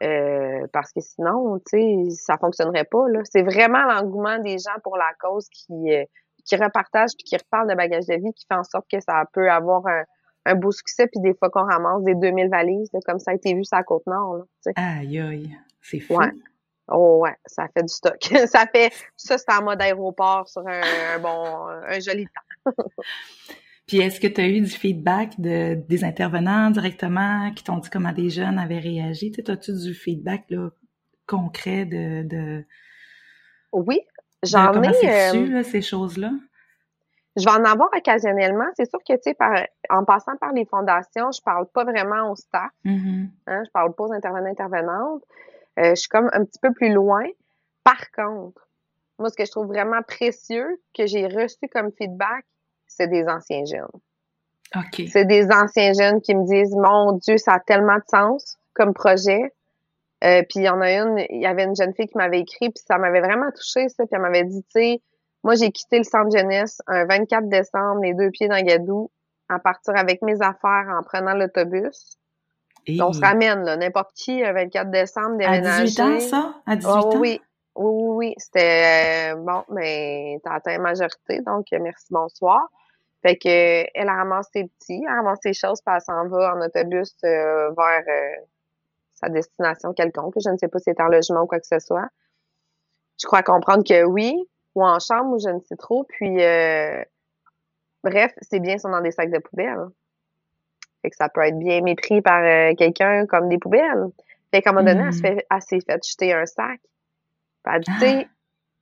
[0.02, 3.08] euh, parce que sinon, tu sais, ça fonctionnerait pas.
[3.08, 3.20] Là.
[3.24, 6.04] C'est vraiment l'engouement des gens pour la cause qui, euh,
[6.44, 9.24] qui repartagent puis qui reparlent de bagages de vie qui fait en sorte que ça
[9.32, 10.04] peut avoir un,
[10.46, 13.54] un beau succès puis des fois qu'on ramasse des 2000 valises comme ça a été
[13.54, 14.36] vu sur la Côte-Nord.
[14.36, 16.16] Là, aïe aïe, c'est fou.
[16.16, 16.30] Ouais.
[16.88, 18.18] Oh ouais, ça fait du stock.
[18.46, 20.80] ça fait ça c'est en mode aéroport sur un,
[21.14, 22.72] un bon un joli temps.
[23.88, 27.88] Puis est-ce que tu as eu du feedback de, des intervenants directement qui t'ont dit
[27.88, 29.32] comment des jeunes avaient réagi?
[29.32, 30.68] Tu as-tu du feedback là,
[31.26, 32.64] concret de, de
[33.72, 34.02] Oui,
[34.42, 34.88] j'en ai.
[35.32, 36.32] Euh, ces choses-là?
[37.36, 38.66] Je vais en avoir occasionnellement.
[38.76, 39.36] C'est sûr que, tu sais,
[39.88, 42.70] en passant par les fondations, je parle pas vraiment au staff.
[42.84, 43.28] Mm-hmm.
[43.46, 45.22] hein, je parle pas aux intervenants intervenantes.
[45.78, 47.24] Euh, je suis comme un petit peu plus loin.
[47.84, 48.68] Par contre,
[49.18, 52.44] moi, ce que je trouve vraiment précieux que j'ai reçu comme feedback,
[52.86, 54.00] c'est des anciens jeunes.
[54.76, 55.06] OK.
[55.10, 58.92] C'est des anciens jeunes qui me disent Mon Dieu, ça a tellement de sens comme
[58.92, 59.52] projet.
[60.24, 62.40] Euh, puis il y en a une, il y avait une jeune fille qui m'avait
[62.40, 65.02] écrit, puis ça m'avait vraiment touché ça, puis elle m'avait dit, tu sais,
[65.44, 69.12] moi j'ai quitté le centre jeunesse un 24 décembre, les deux pieds dans Gadou,
[69.48, 72.18] à partir avec mes affaires en prenant l'autobus.
[73.00, 75.80] On se ramène, là, n'importe qui, un 24 décembre, déménager.
[75.80, 76.54] À 18 ans, ça?
[76.66, 77.10] À 18 ans?
[77.16, 77.40] Oui,
[77.76, 78.34] oui, oui, oui.
[78.38, 82.60] C'était, euh, bon, mais t'as atteint la majorité, donc merci, bonsoir.
[83.22, 86.28] Fait que elle a ramassé ses petits, elle a ramassé ses choses, puis elle s'en
[86.28, 88.44] va en autobus euh, vers euh,
[89.14, 90.34] sa destination quelconque.
[90.42, 92.08] Je ne sais pas si c'est en logement ou quoi que ce soit.
[93.20, 94.36] Je crois comprendre que oui,
[94.74, 96.04] ou en chambre, ou je ne sais trop.
[96.04, 97.02] Puis, euh,
[98.04, 99.88] bref, c'est bien, sont dans des sacs de poubelle.
[101.08, 102.42] Fait que ça peut être bien mépris par
[102.76, 104.08] quelqu'un comme des poubelles.
[104.50, 106.80] Fait qu'à un moment donné, elle, fait, s'est fait jeter un sac.
[107.66, 108.26] Elle dit,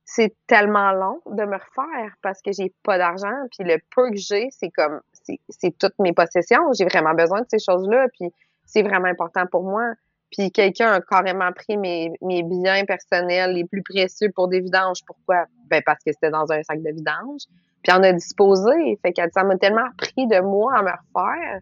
[0.05, 3.35] c'est tellement long de me refaire parce que j'ai pas d'argent.
[3.51, 5.01] Puis le peu que j'ai c'est comme
[5.49, 6.71] c'est toutes mes possessions.
[6.73, 8.29] J'ai vraiment besoin de ces choses là puis
[8.65, 9.93] c'est vraiment important pour moi.
[10.31, 14.99] Puis quelqu'un a carrément pris mes, mes biens personnels les plus précieux pour des vidanges.
[15.05, 15.45] Pourquoi?
[15.69, 17.41] Ben parce que c'était dans un sac de vidange.
[17.83, 18.97] Puis on a disposé.
[19.01, 21.59] Fait que ça m'a tellement pris de moi à me refaire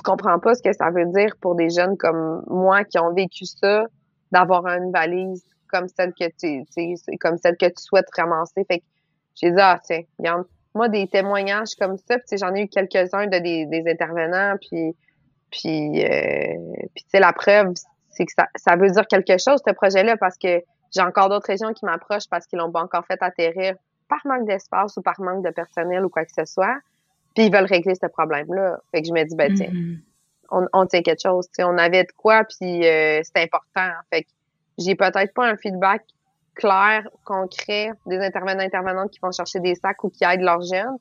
[0.00, 3.12] tu comprends pas ce que ça veut dire pour des jeunes comme moi qui ont
[3.12, 3.84] vécu ça
[4.32, 6.64] d'avoir une valise comme celle que tu,
[7.18, 8.64] comme celle que tu souhaites ramasser.
[8.64, 8.84] Fait que
[9.34, 13.26] j'ai dit, ah, tiens, regarde, moi, des témoignages comme ça, puis j'en ai eu quelques-uns
[13.26, 14.96] de des, intervenants, puis,
[15.50, 16.54] puis, euh,
[16.94, 17.74] puis tu sais, la preuve,
[18.08, 20.62] c'est que ça, ça veut dire quelque chose, ce projet-là, parce que
[20.94, 23.74] j'ai encore d'autres régions qui m'approchent parce qu'ils l'ont pas encore fait atterrir
[24.08, 26.78] par manque d'espace ou par manque de personnel ou quoi que ce soit,
[27.34, 28.78] puis ils veulent régler ce problème-là.
[28.90, 29.98] Fait que je me dis, ben, tiens, mm-hmm.
[30.50, 33.90] on, on tient quelque chose, tu sais, on avait de quoi, puis euh, c'est important.
[34.12, 34.28] Fait que
[34.78, 36.02] j'ai peut-être pas un feedback
[36.54, 40.96] clair, concret des intervenants intervenantes qui vont chercher des sacs ou qui aident leurs jeunes.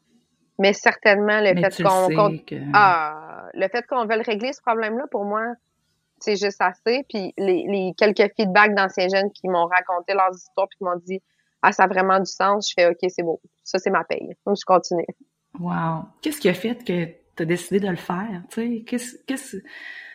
[0.57, 2.37] Mais certainement, le fait qu'on,
[2.73, 5.53] ah, le fait qu'on veuille régler ce problème-là, pour moi,
[6.19, 7.05] c'est juste assez.
[7.07, 10.99] Puis les, les quelques feedbacks d'anciens jeunes qui m'ont raconté leurs histoires puis qui m'ont
[11.05, 11.21] dit,
[11.61, 13.39] ah, ça a vraiment du sens, je fais, OK, c'est beau.
[13.63, 14.35] Ça, c'est ma paye.
[14.45, 15.05] Donc, je continue.
[15.57, 16.05] Wow.
[16.21, 18.43] Qu'est-ce qui a fait que tu as décidé de le faire?
[18.49, 19.57] Tu sais, qu'est-ce, qu'est-ce,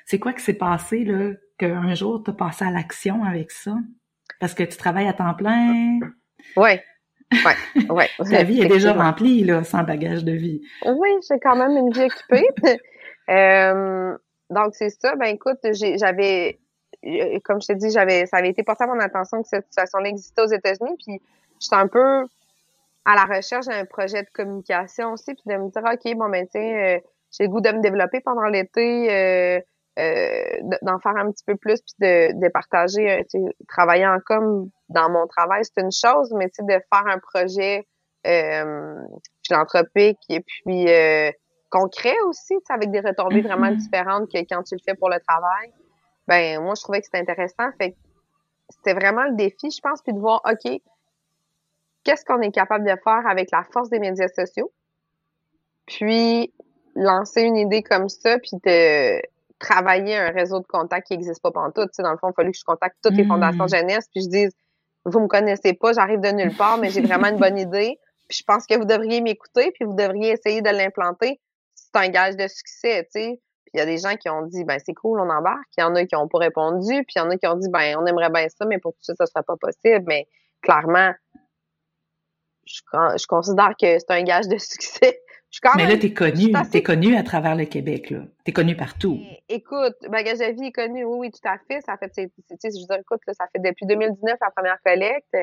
[0.07, 3.75] c'est quoi qui s'est passé, là, qu'un jour, tu as passé à l'action avec ça?
[4.41, 5.99] Parce que tu travailles à temps plein.
[6.57, 6.71] Oui.
[7.33, 8.09] Ouais, ouais.
[8.31, 10.63] Ta vie est déjà remplie, là, sans bagage de vie.
[10.85, 12.47] Oui, j'ai quand même une vie occupée.
[13.31, 14.17] euh,
[14.51, 15.17] donc, c'est ça.
[15.17, 16.59] Ben, écoute, j'avais,
[17.05, 19.67] euh, comme je t'ai dit, j'avais, ça avait été porté à mon attention que cette
[19.67, 20.97] situation-là existait aux États-Unis.
[21.05, 21.21] Puis,
[21.61, 22.27] j'étais un peu
[23.05, 25.35] à la recherche d'un projet de communication aussi.
[25.35, 26.99] Puis, de me dire, OK, bon, ben, tiens, euh,
[27.31, 29.13] j'ai le goût de me développer pendant l'été.
[29.13, 29.61] Euh,
[29.99, 34.69] euh, d'en faire un petit peu plus puis de, de partager euh, travailler en com
[34.89, 37.87] dans mon travail c'est une chose mais tu sais de faire un projet
[38.27, 38.97] euh,
[39.47, 41.31] philanthropique et puis euh,
[41.71, 43.47] concret aussi avec des retombées mm-hmm.
[43.47, 45.73] vraiment différentes que quand tu le fais pour le travail
[46.27, 47.95] ben moi je trouvais que c'était intéressant fait
[48.71, 50.81] c'était vraiment le défi je pense puis de voir ok
[52.05, 54.73] qu'est-ce qu'on est capable de faire avec la force des médias sociaux?
[55.87, 56.53] Puis
[56.95, 59.21] lancer une idée comme ça, puis de
[59.59, 61.91] travailler un réseau de contacts qui n'existe pas pantoute.
[61.91, 63.69] Tu sais, dans le fond, il a fallu que je contacte toutes les fondations hmm.
[63.69, 64.53] jeunesse, puis je dise,
[65.05, 67.99] vous me connaissez pas, j'arrive de nulle part, mais j'ai vraiment une bonne idée.
[68.29, 71.41] Puis je pense que vous devriez m'écouter, puis vous devriez essayer de l'implanter.
[71.75, 73.41] C'est un gage de succès, tu sais.
[73.65, 75.69] Puis il y a des gens qui ont dit, ben c'est cool, on embarque.
[75.77, 77.57] Il y en a qui ont pas répondu, puis il y en a qui ont
[77.57, 80.05] dit, ben on aimerait bien ça, mais pour tout ça, ça serait pas possible.
[80.07, 80.27] Mais
[80.63, 81.13] clairement,
[82.67, 82.81] je,
[83.21, 85.21] je considère que c'est un gage de succès
[85.77, 88.21] mais là, t'es connu, t'es connu à travers le Québec, là.
[88.45, 89.21] T'es connu partout.
[89.49, 91.81] Écoute, Bagage à vie est connu, oui, oui, tout à fait.
[91.83, 95.37] Ça fait, tu sais, je veux dire, écoute, ça fait depuis 2019 la première collecte.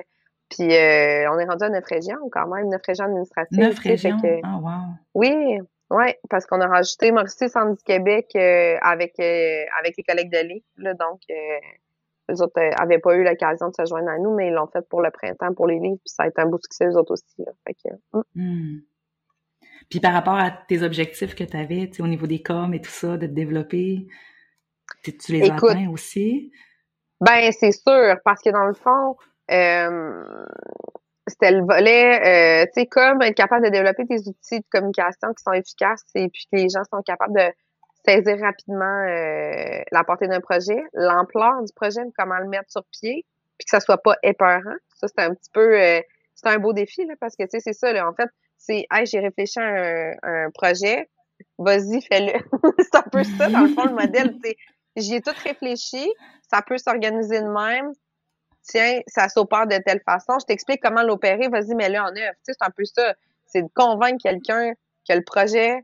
[0.49, 3.57] Puis euh, on est rendu à neuf régions quand même, neuf régions administratives.
[3.57, 4.17] Neuf régions?
[4.43, 4.93] Ah, wow.
[5.13, 10.03] Oui, oui, parce qu'on a rajouté Mauricie Centre du Québec euh, avec, euh, avec les
[10.03, 10.61] collègues de.
[10.77, 11.21] Là, donc,
[12.29, 14.87] les autres n'avaient pas eu l'occasion de se joindre à nous, mais ils l'ont fait
[14.87, 15.99] pour le printemps, pour les livres.
[16.03, 17.35] Puis ça a été un beau succès, eux autres aussi.
[17.39, 17.51] Là.
[17.67, 18.23] Fait que, hum.
[18.35, 18.79] Hmm.
[19.89, 22.91] Puis par rapport à tes objectifs que tu avais, au niveau des coms et tout
[22.91, 24.07] ça, de te développer,
[25.03, 26.51] tu les as atteints aussi?
[27.19, 29.15] Ben, c'est sûr, parce que dans le fond,
[29.51, 30.23] euh,
[31.27, 35.33] c'était le volet, euh, tu sais, comme être capable de développer des outils de communication
[35.35, 37.53] qui sont efficaces et puis que les gens sont capables de
[38.05, 43.25] saisir rapidement euh, la portée d'un projet, l'ampleur du projet, comment le mettre sur pied,
[43.57, 44.75] puis que ça soit pas épeurant.
[44.95, 45.75] Ça, c'est un petit peu,
[46.35, 48.85] c'est un beau défi, là, parce que, tu sais, c'est ça, là, en fait, c'est
[48.91, 51.09] hey, j'ai réfléchi à un, projet,
[51.57, 52.33] vas-y, fais-le.
[52.79, 54.37] c'est un peu ça, dans le fond, le modèle.
[54.95, 56.11] J'y ai tout réfléchi,
[56.49, 57.91] ça peut s'organiser de même.
[58.63, 60.37] Tiens, ça s'opère de telle façon.
[60.39, 62.35] Je t'explique comment l'opérer, vas-y, mets-le en œuvre.
[62.43, 63.15] c'est un peu ça.
[63.47, 64.73] C'est de convaincre quelqu'un
[65.07, 65.79] que le projet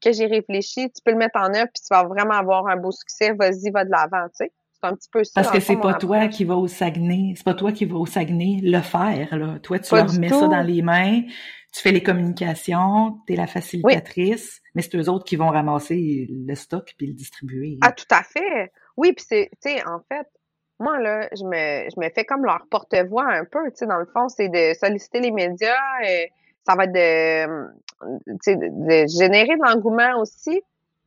[0.00, 2.76] que j'ai réfléchi, tu peux le mettre en œuvre, puis tu vas vraiment avoir un
[2.76, 3.32] beau succès.
[3.32, 4.52] Vas-y, va de l'avant, tu sais.
[4.80, 5.32] C'est un petit peu ça.
[5.34, 8.06] Parce que c'est pas toi qui va au Saguenay, c'est pas toi qui va au
[8.06, 9.58] Saguenay le faire, là.
[9.60, 11.22] Toi, tu leur mets ça dans les mains,
[11.72, 16.28] tu fais les communications, tu es la facilitatrice, mais c'est eux autres qui vont ramasser
[16.30, 17.78] le stock puis le distribuer.
[17.82, 18.72] Ah, tout à fait.
[18.96, 20.26] Oui, puis c'est, tu sais, en fait,
[20.80, 23.98] moi, là, je me, je me fais comme leur porte-voix un peu, tu sais, dans
[23.98, 26.26] le fond, c'est de solliciter les médias, et euh,
[26.66, 27.68] ça va être de,
[28.02, 30.62] de, générer de l'engouement aussi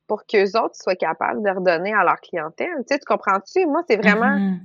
[0.08, 2.84] pour qu'eux autres soient capables de redonner à leur clientèle.
[2.90, 3.66] Tu comprends-tu?
[3.66, 4.38] Moi, c'est vraiment...
[4.38, 4.60] Mm-hmm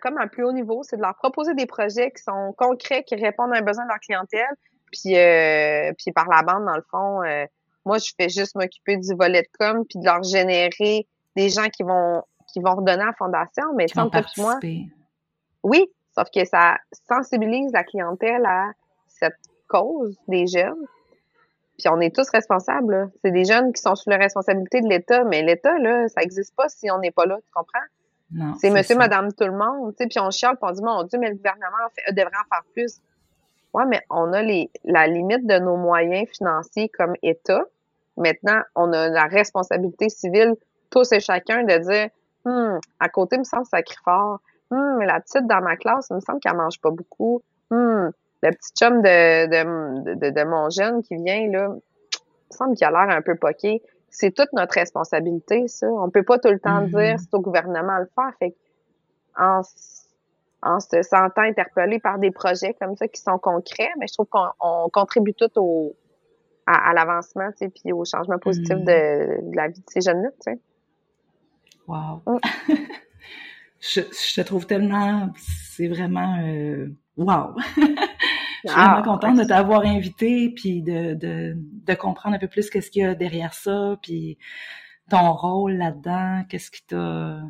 [0.00, 3.14] comme à plus haut niveau, c'est de leur proposer des projets qui sont concrets, qui
[3.14, 4.54] répondent à un besoin de leur clientèle.
[4.92, 7.46] Puis, euh, puis par la bande, dans le fond, euh,
[7.84, 11.68] moi, je fais juste m'occuper du volet de com, puis de leur générer des gens
[11.68, 13.64] qui vont qui vont redonner à la fondation.
[13.74, 14.60] Mais vont moi,
[15.64, 16.76] oui, sauf que ça
[17.08, 18.70] sensibilise la clientèle à
[19.08, 20.86] cette cause des jeunes.
[21.78, 23.10] Puis on est tous responsables.
[23.22, 26.54] C'est des jeunes qui sont sous la responsabilité de l'État, mais l'État, là, ça n'existe
[26.54, 27.86] pas si on n'est pas là, tu comprends?
[28.58, 31.02] C'est monsieur, madame, tout le monde, tu sais, puis on chiale, puis on dit, mon
[31.04, 31.76] Dieu, mais le gouvernement
[32.10, 33.00] devrait en faire plus.
[33.72, 37.64] Ouais, mais on a les, la limite de nos moyens financiers comme État.
[38.16, 40.54] Maintenant, on a la responsabilité civile,
[40.90, 42.08] tous et chacun, de dire,
[42.44, 44.40] hum, à côté, il me semble sacré fort.
[44.70, 47.42] Hum, mais la petite dans ma classe, il me semble qu'elle mange pas beaucoup.
[47.70, 48.10] Hum,
[48.44, 52.76] le petit chum de, de, de, de, mon jeune qui vient, là, il me semble
[52.76, 53.82] qu'il a l'air un peu poqué
[54.14, 55.88] c'est toute notre responsabilité, ça.
[55.88, 57.04] On peut pas tout le temps mm-hmm.
[57.04, 58.32] dire c'est au gouvernement de le faire.
[58.38, 58.54] Fait
[59.36, 59.62] en,
[60.62, 64.28] en se sentant interpellé par des projets comme ça qui sont concrets, mais je trouve
[64.28, 65.96] qu'on contribue tout au,
[66.66, 69.50] à, l'avancement, tu sais, puis au changement positif mm-hmm.
[69.50, 70.58] de, la vie de ces jeunes-là, tu sais.
[71.88, 72.22] Wow.
[72.26, 72.38] Mm.
[73.80, 77.56] je, je, te trouve tellement, c'est vraiment, euh, wow.
[78.64, 82.48] Je suis vraiment ah, contente de t'avoir invité, puis de, de, de, comprendre un peu
[82.48, 84.38] plus qu'est-ce qu'il y a derrière ça, puis
[85.10, 87.42] ton rôle là-dedans, qu'est-ce qui t'a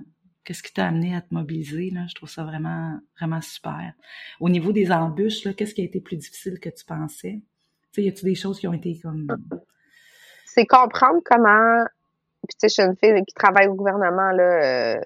[0.43, 2.05] qu'est-ce qui t'a amené à te mobiliser là.
[2.09, 3.93] Je trouve ça vraiment vraiment super.
[4.41, 7.43] Au niveau des embûches, là, qu'est-ce qui a été plus difficile que tu pensais?
[7.93, 9.29] Tu sais, y a-tu des choses qui ont été comme
[10.45, 11.85] C'est comprendre comment
[12.47, 15.01] puis tu sais, je suis une fille qui travaille au gouvernement là, euh,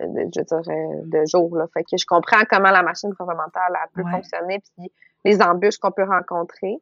[0.00, 4.04] je dirais de jour là, fait que je comprends comment la machine gouvernementale a peut
[4.10, 4.90] fonctionner, puis
[5.24, 6.80] les embûches qu'on peut rencontrer.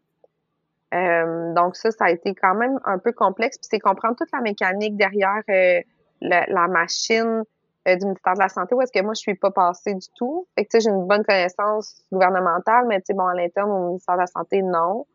[0.93, 3.59] Euh, donc ça, ça a été quand même un peu complexe.
[3.59, 5.81] Puis c'est comprendre toute la mécanique derrière euh,
[6.21, 7.45] la, machine
[7.89, 10.09] euh, du ministère de la Santé où est-ce que moi, je suis pas passée du
[10.17, 10.47] tout.
[10.55, 13.71] Fait que tu sais, j'ai une bonne connaissance gouvernementale, mais tu sais, bon, à l'interne,
[13.71, 15.07] au ministère de la Santé, non.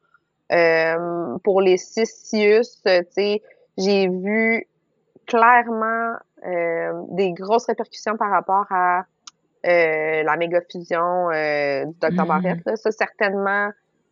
[1.44, 3.42] pour les six CIUS, tu sais,
[3.78, 4.68] j'ai vu
[5.26, 6.14] clairement
[7.10, 9.06] des grosses répercussions par rapport à
[9.66, 12.28] euh, la méga fusion euh, du Dr mm-hmm.
[12.28, 12.78] Barrett.
[12.78, 13.72] Ça, certainement,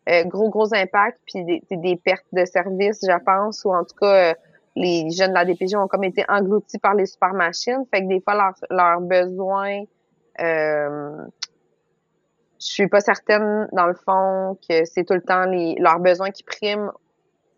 [0.10, 3.96] euh, gros, gros impact, puis des, des, pertes de services, je pense, ou en tout
[4.02, 4.34] cas,
[4.76, 7.86] les jeunes de la DPJ ont comme été engloutis par les super machines.
[7.94, 9.84] Fait que des fois, leurs leur besoins,
[10.42, 11.18] euh,
[12.60, 16.32] je suis pas certaine, dans le fond, que c'est tout le temps les, leurs besoins
[16.32, 16.92] qui priment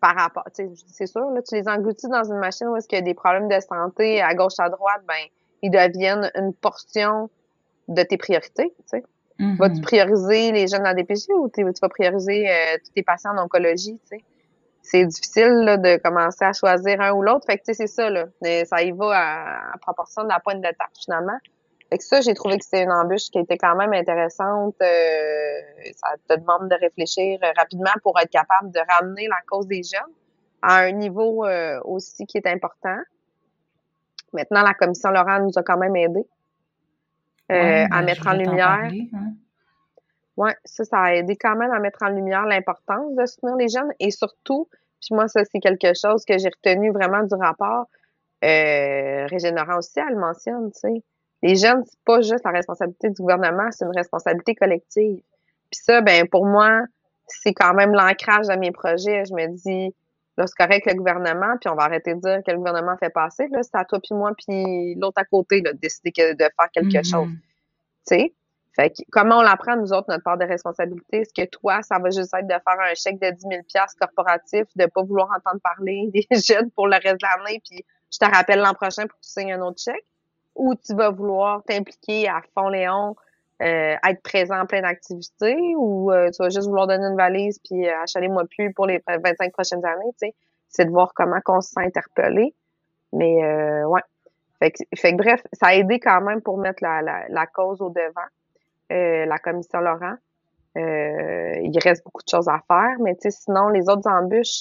[0.06, 3.00] par rapport, c'est sûr, là, tu les engloutis dans une machine où est-ce qu'il y
[3.00, 5.14] a des problèmes de santé à gauche, à droite, ben,
[5.62, 7.28] ils deviennent une portion
[7.88, 9.04] de tes priorités, tu sais.
[9.40, 9.56] Mm-hmm.
[9.56, 13.42] Vas-tu prioriser les jeunes en DPJ ou tu vas prioriser euh, tous tes patients en
[13.42, 14.24] oncologie, tu sais?
[14.82, 17.44] C'est difficile là, de commencer à choisir un ou l'autre.
[17.44, 18.26] Fait que tu sais, c'est ça, là.
[18.64, 21.38] ça y va à, proportion de la pointe de tarte, finalement.
[21.90, 24.74] Fait que ça, j'ai trouvé que c'était une embûche qui était quand même intéressante.
[24.82, 25.60] Euh,
[25.94, 30.12] ça te demande de réfléchir rapidement pour être capable de ramener la cause des jeunes
[30.62, 32.98] à un niveau euh, aussi qui est important.
[34.32, 36.26] Maintenant, la commission Laurent nous a quand même aidé
[37.52, 38.90] euh, à ben, mettre en lumière.
[39.14, 39.34] Hein.
[40.36, 43.68] Ouais, ça, ça a aidé quand même à mettre en lumière l'importance de soutenir les
[43.68, 44.68] jeunes et surtout,
[45.00, 47.86] puis moi, ça, c'est quelque chose que j'ai retenu vraiment du rapport.
[48.44, 51.02] Euh, Régénérant aussi, elle mentionne, tu sais.
[51.42, 55.20] Les jeunes, c'est pas juste la responsabilité du gouvernement, c'est une responsabilité collective.
[55.70, 56.82] Puis ça, ben pour moi,
[57.26, 59.24] c'est quand même l'ancrage de mes projets.
[59.26, 59.94] Je me dis,
[60.36, 63.10] là, c'est correct le gouvernement, puis on va arrêter de dire que le gouvernement fait
[63.10, 63.48] passer.
[63.50, 66.70] Là, c'est à toi puis moi puis l'autre à côté là, de décider de faire
[66.72, 67.10] quelque mm-hmm.
[67.10, 67.28] chose.
[68.06, 68.34] Tu sais?
[68.76, 71.20] Fait que, comment on l'apprend, nous autres, notre part de responsabilité?
[71.20, 73.62] Est-ce que toi, ça va juste être de faire un chèque de 10 000
[73.98, 78.18] corporatif, de pas vouloir entendre parler des jeunes pour le reste de l'année, puis je
[78.18, 80.04] te rappelle l'an prochain pour que tu signes un autre chèque?
[80.56, 83.14] Ou tu vas vouloir t'impliquer à fond, Léon,
[83.62, 87.58] euh, être présent en plein d'activités, ou euh, tu vas juste vouloir donner une valise
[87.58, 90.34] puis euh, achaler moi plus pour les 25 prochaines années, tu sais?
[90.68, 92.54] C'est de voir comment on se sent interpellé.
[93.12, 94.02] Mais euh, ouais.
[94.58, 97.46] Fait que, fait que, bref, ça a aidé quand même pour mettre la, la, la
[97.46, 98.28] cause au devant.
[98.92, 100.14] Euh, la commission Laurent.
[100.76, 104.60] Euh, il reste beaucoup de choses à faire, mais sinon, les autres embûches,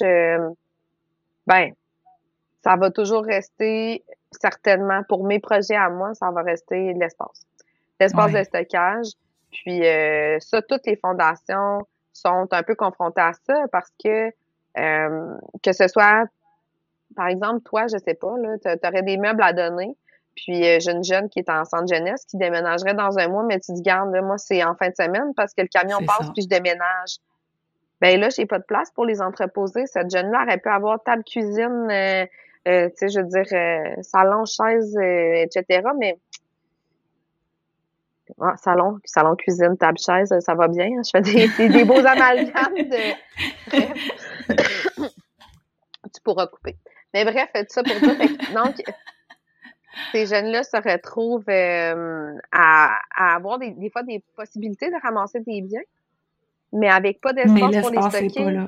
[1.46, 1.74] ben,
[2.66, 7.46] ça va toujours rester, certainement, pour mes projets à moi, ça va rester l'espace.
[8.00, 9.10] L'espace de stockage.
[9.52, 9.84] Puis
[10.40, 14.32] ça, toutes les fondations sont un peu confrontées à ça parce que
[15.64, 16.26] que ce soit,
[17.16, 19.96] par exemple, toi, je sais pas, là, tu aurais des meubles à donner,
[20.36, 23.44] puis euh, j'ai une jeune qui est en centre jeunesse qui déménagerait dans un mois,
[23.44, 26.30] mais tu dis garde, moi c'est en fin de semaine parce que le camion passe
[26.34, 27.18] puis je déménage.
[28.02, 29.88] Ben là, j'ai pas de place pour les entreposer.
[29.88, 32.26] Cette jeune-là aurait pu avoir table cuisine, euh,
[32.68, 35.82] euh, tu sais, je veux dire, salon, chaise, etc.
[36.00, 36.18] Mais
[38.42, 40.90] ah, salon, salon, cuisine, table, chaise, ça va bien.
[41.04, 43.14] Je fais des, des beaux amalgames de.
[46.14, 46.76] tu pourras couper.
[47.14, 48.18] Mais bref, tout ça pour dire.
[48.54, 48.82] donc,
[50.12, 55.82] ces jeunes-là se retrouvent euh, à, avoir des, fois des possibilités de ramasser des biens,
[56.74, 58.68] mais avec pas d'espace pour les stocker.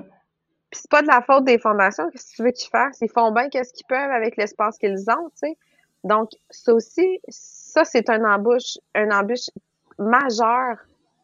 [0.69, 2.09] Puis c'est pas de la faute des fondations.
[2.09, 2.99] Qu'est-ce que tu veux qu'ils fassent?
[3.01, 5.57] Ils font bien qu'est-ce qu'ils peuvent avec l'espace qu'ils ont, tu sais.
[6.03, 9.49] Donc, ça aussi, ça, c'est un embûche, un embûche
[9.97, 10.77] majeur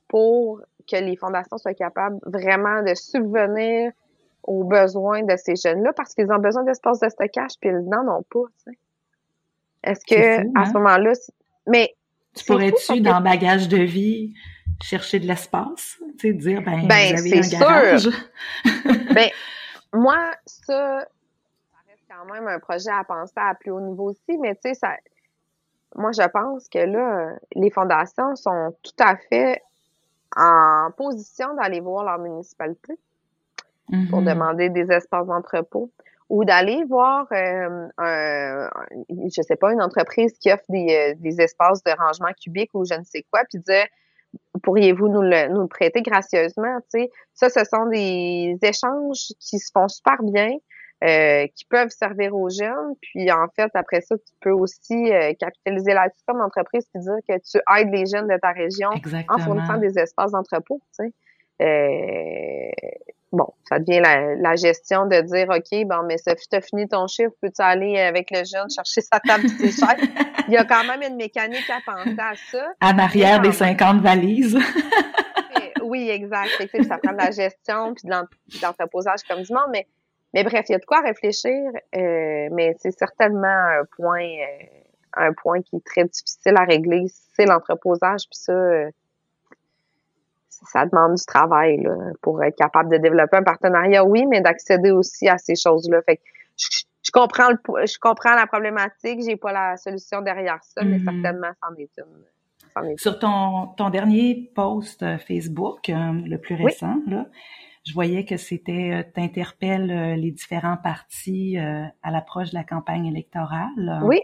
[0.07, 3.91] pour que les fondations soient capables vraiment de subvenir
[4.43, 8.07] aux besoins de ces jeunes-là parce qu'ils ont besoin d'espace de stockage puis ils n'en
[8.07, 8.77] ont pas, tu sais.
[9.83, 10.73] Est-ce que à ce hein?
[10.73, 11.13] moment-là,
[11.67, 11.93] mais
[12.35, 14.33] tu pourrais-tu dans bagage de vie
[14.81, 18.09] chercher de l'espace, tu sais, dire ben, ben vous avez un garage.
[19.13, 19.29] ben
[19.93, 24.37] moi ça, ça reste quand même un projet à penser à plus haut niveau aussi,
[24.39, 24.95] mais tu sais ça,
[25.95, 29.61] moi je pense que là les fondations sont tout à fait
[30.35, 32.97] en position d'aller voir leur municipalité
[34.09, 34.25] pour mm-hmm.
[34.25, 35.91] demander des espaces d'entrepôt
[36.29, 38.69] ou d'aller voir euh, un,
[39.09, 42.85] je sais pas, une entreprise qui offre des, euh, des, espaces de rangement cubique ou
[42.85, 43.85] je ne sais quoi, puis dire
[44.63, 47.11] pourriez-vous nous le, nous le prêter gracieusement, tu sais?
[47.33, 50.51] Ça, ce sont des échanges qui se font super bien,
[51.03, 52.95] euh, qui peuvent servir aux jeunes.
[53.01, 57.17] Puis en fait, après ça, tu peux aussi euh, capitaliser là-dessus comme entreprise puis dire
[57.27, 58.89] que tu aides les jeunes de ta région
[59.29, 61.13] en fournissant des espaces d'entrepôt, tu sais?
[61.61, 62.71] Euh,
[63.33, 67.33] bon, ça devient la, gestion de dire, OK, bon, mais Sophie, t'as fini ton chiffre,
[67.41, 70.09] peux-tu aller avec le jeune chercher sa table ses chaises?
[70.47, 72.65] Il y a quand même une mécanique à penser à ça.
[72.81, 74.57] En arrière des 50 valises.
[75.83, 76.49] oui, exact.
[76.87, 79.87] ça prend de la gestion puis de l'entreposage comme du monde, mais,
[80.33, 84.65] mais bref, il y a de quoi réfléchir, euh, mais c'est certainement un point, euh,
[85.17, 87.05] un point qui est très difficile à régler,
[87.35, 88.91] c'est l'entreposage, puis ça, euh,
[90.65, 94.91] ça demande du travail là, pour être capable de développer un partenariat, oui, mais d'accéder
[94.91, 96.01] aussi à ces choses-là.
[96.03, 96.23] Fait que
[96.57, 101.21] je, comprends le, je comprends la problématique, j'ai pas la solution derrière ça, mais mm-hmm.
[101.21, 102.23] certainement c'en est une.
[102.97, 107.27] Sur ton, ton dernier post euh, Facebook, euh, le plus récent, là,
[107.85, 114.01] je voyais que c'était euh, t'interpelles les différents partis à l'approche de la campagne électorale.
[114.03, 114.21] Oui.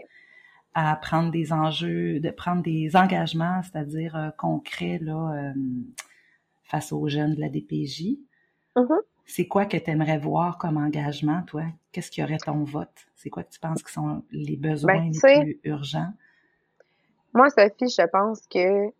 [0.72, 5.52] À prendre des enjeux, de prendre des engagements, c'est-à-dire concrets là
[6.70, 8.18] face aux jeunes de la DPJ.
[8.76, 9.00] Mm-hmm.
[9.26, 11.64] C'est quoi que tu aimerais voir comme engagement, toi?
[11.92, 13.06] Qu'est-ce qui aurait ton vote?
[13.16, 16.12] C'est quoi que tu penses qui sont les besoins Ben, les sais- plus urgents?
[17.32, 18.90] Moi, Sophie, je pense que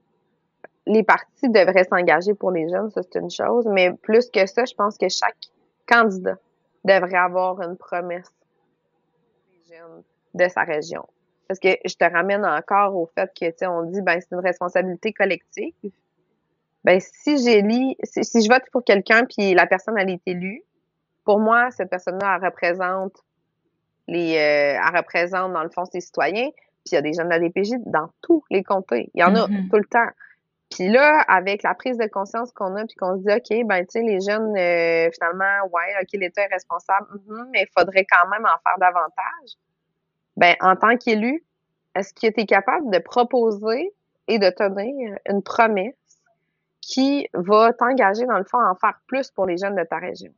[0.86, 4.64] les partis devraient s'engager pour les jeunes, ça c'est une chose, mais plus que ça,
[4.64, 5.36] je pense que chaque
[5.86, 6.38] candidat
[6.84, 8.32] devrait avoir une promesse
[9.52, 10.02] des jeunes
[10.34, 11.06] de sa région.
[11.48, 14.32] Parce que je te ramène encore au fait que, tu sais, on dit, ben, c'est
[14.32, 15.72] une responsabilité collective.
[16.84, 20.62] Ben, si j'élis, si, si je vote pour quelqu'un puis la personne, elle est élue,
[21.24, 23.12] pour moi, cette personne-là, elle représente
[24.08, 26.48] les, euh, elle représente, dans le fond, ses citoyens.
[26.84, 29.10] Puis il y a des jeunes de la DPJ dans tous les comtés.
[29.14, 29.68] Il y en a Mhm.
[29.68, 30.08] tout le temps.
[30.70, 33.80] Puis là, avec la prise de conscience qu'on a, puis qu'on se dit, OK, ben,
[33.84, 38.06] tu sais, les jeunes, euh, finalement, ouais, OK, l'État est responsable, mhm, mais il faudrait
[38.10, 39.58] quand même en faire davantage.
[40.36, 41.44] Ben, en tant qu'élu,
[41.94, 43.92] est-ce que tu es capable de proposer
[44.28, 45.94] et de tenir une promesse
[46.80, 49.98] qui va t'engager, dans le fond, à en faire plus pour les jeunes de ta
[49.98, 50.32] région?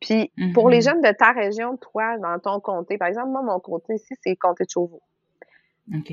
[0.00, 0.70] Puis, pour Mhm.
[0.72, 4.14] les jeunes de ta région, toi, dans ton comté, par exemple, moi, mon comté ici,
[4.22, 5.02] c'est le comté de Chauveau.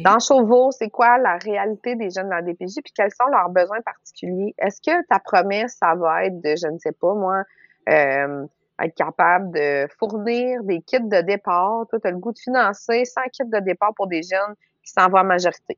[0.04, 3.50] Dans Chauveau, c'est quoi la réalité des jeunes de la DPJ, puis quels sont leurs
[3.50, 4.56] besoins particuliers?
[4.58, 7.44] Est-ce que ta promesse, ça va être de, je ne sais pas, moi,
[7.90, 8.46] euh,
[8.82, 11.86] être capable de fournir des kits de départ?
[11.90, 14.92] Toi, tu as le goût de financer 100 kits de départ pour des jeunes qui
[14.92, 15.78] s'en vont à majorité.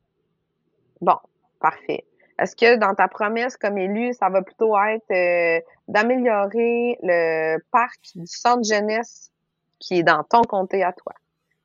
[1.02, 1.18] Bon,
[1.60, 2.06] parfait.
[2.40, 5.60] Est-ce que dans ta promesse comme élu, ça va plutôt être euh,
[5.90, 9.30] d'améliorer le parc du centre jeunesse
[9.80, 11.14] qui est dans ton comté à toi?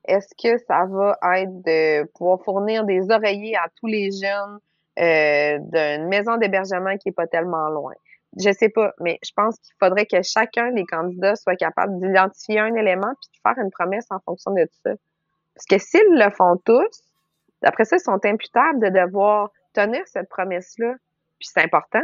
[0.04, 4.58] Est-ce que ça va être de pouvoir fournir des oreillers à tous les jeunes
[4.98, 7.94] euh, d'une maison d'hébergement qui est pas tellement loin?
[8.36, 12.58] Je sais pas, mais je pense qu'il faudrait que chacun des candidats soit capable d'identifier
[12.58, 14.90] un élément puis de faire une promesse en fonction de ça.
[15.54, 17.04] Parce que s'ils le font tous,
[17.62, 20.94] après ça, ils sont imputables de devoir tenir cette promesse-là.
[21.38, 22.02] Puis c'est important.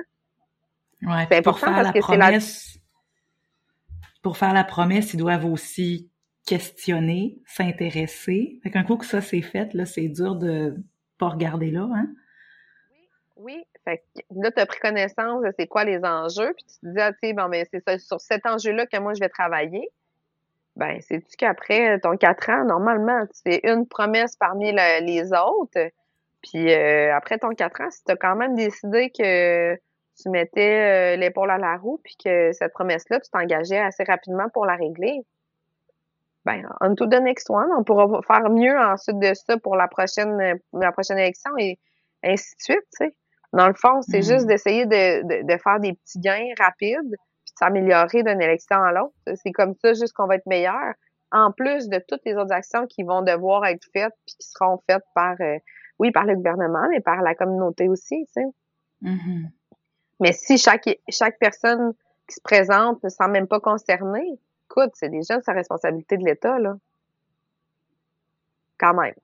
[1.03, 2.79] Ouais, C'est puis pour important faire parce la que c'est la- promesse,
[4.23, 6.11] pour faire la promesse, ils doivent aussi
[6.47, 8.61] questionner, s'intéresser.
[8.62, 10.77] Fait qu'un coup que ça c'est fait, là, c'est dur de
[11.18, 12.09] pas regarder là, hein?
[13.37, 16.79] Oui, fait que là, tu as pris connaissance de c'est quoi les enjeux, puis tu
[16.81, 19.21] te dis, ah, tu sais, bon, ben, c'est ça, sur cet enjeu-là que moi, je
[19.21, 19.89] vais travailler.
[20.77, 25.91] Ben, sais-tu qu'après ton quatre ans, normalement, tu fais une promesse parmi le- les autres,
[26.43, 31.14] puis euh, après ton quatre ans, si tu as quand même décidé que tu mettais
[31.14, 34.76] euh, l'épaule à la roue, puis que cette promesse-là, tu t'engageais assez rapidement pour la
[34.76, 35.20] régler,
[36.45, 39.88] ben, on to the next one, on pourra faire mieux ensuite de ça pour la
[39.88, 41.78] prochaine, la prochaine élection et
[42.24, 43.14] ainsi de suite, tu sais.
[43.53, 44.22] Dans le fond, c'est Mhm.
[44.22, 46.99] juste d'essayer de, de, de faire des petits gains rapides,
[47.45, 49.14] puis de s'améliorer d'une élection à l'autre.
[49.43, 50.95] C'est comme ça juste qu'on va être meilleur.
[51.32, 54.78] En plus de toutes les autres actions qui vont devoir être faites, puis qui seront
[54.88, 55.59] faites par, euh,
[56.01, 58.46] oui, par le gouvernement, mais par la communauté aussi, tu sais.
[59.03, 59.51] Mhm.
[60.18, 61.92] Mais si chaque, chaque personne
[62.26, 66.24] qui se présente ne se sent même pas concernée, écoute, c'est déjà sa responsabilité de
[66.24, 66.76] l'État, là.
[68.78, 69.14] Quand même.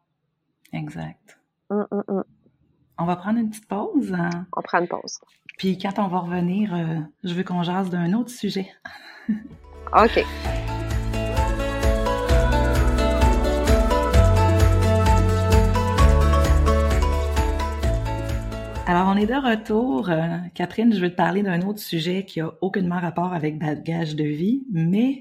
[0.75, 1.39] Exact.
[1.71, 2.25] Hum, hum, hum.
[2.99, 4.47] On va prendre une petite pause, hein?
[4.55, 5.19] On prend une pause.
[5.57, 8.71] puis quand on va revenir, euh, je veux qu'on jase d'un autre sujet.
[9.29, 10.66] OK.
[19.07, 20.11] Alors, on est de retour.
[20.11, 24.17] Euh, Catherine, je veux te parler d'un autre sujet qui a aucunement rapport avec bagage
[24.17, 25.21] de vie, mais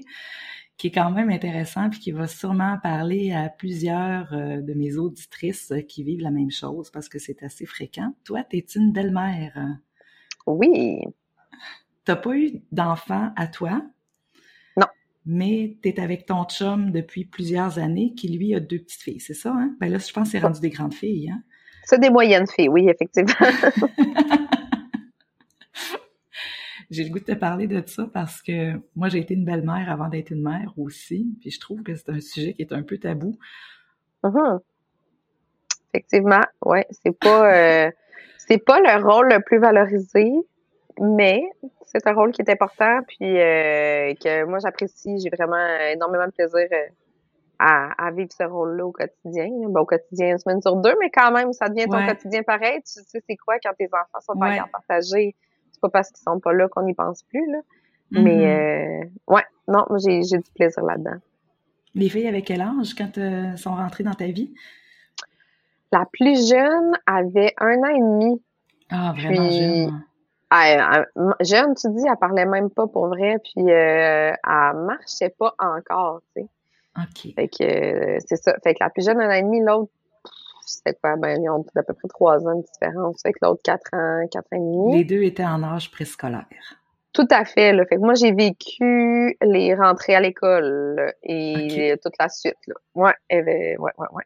[0.76, 4.96] qui est quand même intéressant puis qui va sûrement parler à plusieurs euh, de mes
[4.96, 8.12] auditrices euh, qui vivent la même chose parce que c'est assez fréquent.
[8.24, 9.56] Toi, t'es une belle-mère.
[10.48, 10.98] Oui.
[12.04, 13.84] T'as pas eu d'enfant à toi?
[14.76, 14.86] Non.
[15.26, 19.34] Mais t'es avec ton chum depuis plusieurs années qui, lui, a deux petites filles, c'est
[19.34, 19.76] ça, hein?
[19.78, 21.44] Ben là, je pense que c'est rendu des grandes filles, hein?
[21.86, 23.32] C'est des moyennes filles, oui, effectivement.
[26.90, 29.90] J'ai le goût de te parler de ça parce que moi, j'ai été une belle-mère
[29.90, 32.82] avant d'être une mère aussi, puis je trouve que c'est un sujet qui est un
[32.82, 33.38] peu tabou.
[34.22, 34.60] Mhm.
[35.92, 37.90] Effectivement, ouais, c'est pas euh,
[38.38, 40.30] c'est pas le rôle le plus valorisé,
[41.00, 41.42] mais
[41.86, 46.32] c'est un rôle qui est important puis euh, que moi j'apprécie, j'ai vraiment énormément de
[46.32, 46.86] plaisir euh,
[47.58, 49.48] à, à vivre ce rôle-là au quotidien.
[49.68, 52.06] Ben, au quotidien, une semaine sur deux, mais quand même, ça devient ton Ouais.
[52.06, 52.80] quotidien pareil.
[52.82, 54.50] Tu sais c'est quoi quand tes enfants sont Ouais.
[54.52, 55.34] en garde partagée?
[55.72, 57.58] C'est pas parce qu'ils sont pas là qu'on n'y pense plus, là.
[58.12, 58.22] Mhm.
[58.22, 59.04] Mais euh,
[59.34, 61.18] ouais, non, moi, j'ai j'ai du plaisir là-dedans.
[61.94, 64.54] Les filles avec quel âge quand elles sont rentrées dans ta vie?
[65.92, 68.42] La plus jeune avait un an et demi.
[68.90, 70.02] Ah, vraiment Puis- jeune.
[70.52, 70.80] Elle,
[71.16, 75.54] elle- jeune, tu dis, elle parlait même pas pour vrai, puis euh, elle marchait pas
[75.58, 76.48] encore, tu sais.
[76.98, 77.34] OK.
[77.34, 78.54] Fait que euh, c'est ça.
[78.62, 79.90] Fait que la plus jeune, un an et demi, l'autre,
[80.64, 81.16] c'était quoi?
[81.16, 83.22] Ben, ils ont à peu près trois ans de différence.
[83.22, 84.98] Fait que l'autre, quatre ans, quatre ans et demi.
[84.98, 86.46] Les deux étaient en âge préscolaire.
[87.12, 87.72] Tout à fait.
[87.72, 87.84] Là.
[87.86, 92.58] Fait que moi, j'ai vécu les rentrées à l'école et toute la suite.
[92.66, 92.74] Là.
[92.94, 94.24] Ouais, ouais, ouais, ouais.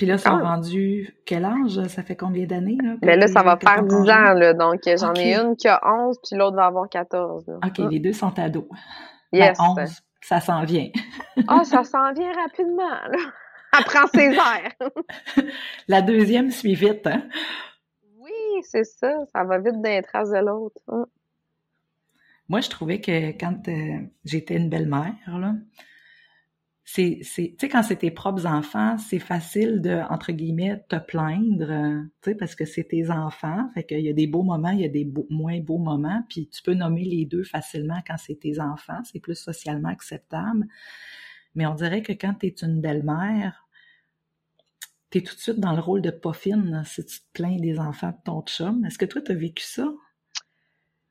[0.00, 1.86] Puis là, ça a rendu quel âge?
[1.88, 2.78] Ça fait combien d'années?
[2.82, 4.32] Là, Mais ben là, ça va faire 10 ans.
[4.32, 7.44] Là, donc, j'en ai une qui a 11, puis l'autre va avoir 14.
[7.62, 8.64] OK, les deux sont ados.
[9.30, 9.58] Ben, yes.
[9.60, 10.90] 11, ça s'en vient.
[11.48, 12.88] Ah, oh, ça s'en vient rapidement.
[12.88, 13.18] Là.
[13.72, 14.90] Apprends ses airs.
[15.88, 17.06] La deuxième suit vite.
[17.06, 17.28] Hein?
[18.18, 19.24] Oui, c'est ça.
[19.32, 20.80] Ça va vite d'un trace de l'autre.
[20.88, 21.06] Hein.
[22.48, 25.54] Moi, je trouvais que quand euh, j'étais une belle-mère, là,
[26.92, 30.96] c'est, c'est, tu sais, quand c'est tes propres enfants, c'est facile de, entre guillemets, te
[30.96, 33.70] plaindre, euh, tu sais, parce que c'est tes enfants.
[33.74, 36.48] Fait qu'il y a des beaux moments, il y a des moins beaux moments, puis
[36.48, 38.98] tu peux nommer les deux facilement quand c'est tes enfants.
[39.04, 40.66] C'est plus socialement acceptable.
[41.54, 43.68] Mais on dirait que quand tu es une belle-mère,
[45.12, 47.78] tu es tout de suite dans le rôle de poffine si tu te plains des
[47.78, 48.84] enfants de ton chum.
[48.84, 49.86] Est-ce que toi, tu as vécu ça?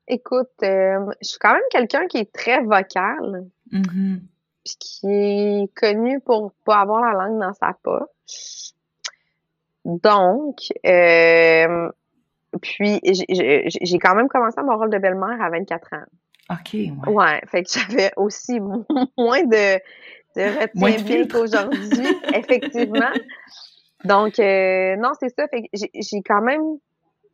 [0.10, 3.48] Écoute, euh, je suis quand même quelqu'un qui est très vocal.
[3.72, 4.20] Mm-hmm.
[4.64, 8.74] Puis qui est connu pour pas avoir la langue dans sa poche.
[9.86, 11.90] Donc, euh,
[12.62, 16.06] puis j'ai quand même commencé mon rôle de belle-mère à 24 ans.
[16.52, 16.92] OK, ouais.
[17.08, 18.60] Ouais, fait que j'avais aussi
[19.18, 19.80] moins de,
[20.36, 23.12] de retien qu'aujourd'hui, effectivement.
[24.04, 25.48] Donc, euh, non, c'est ça.
[25.48, 26.80] Fait que j'ai quand même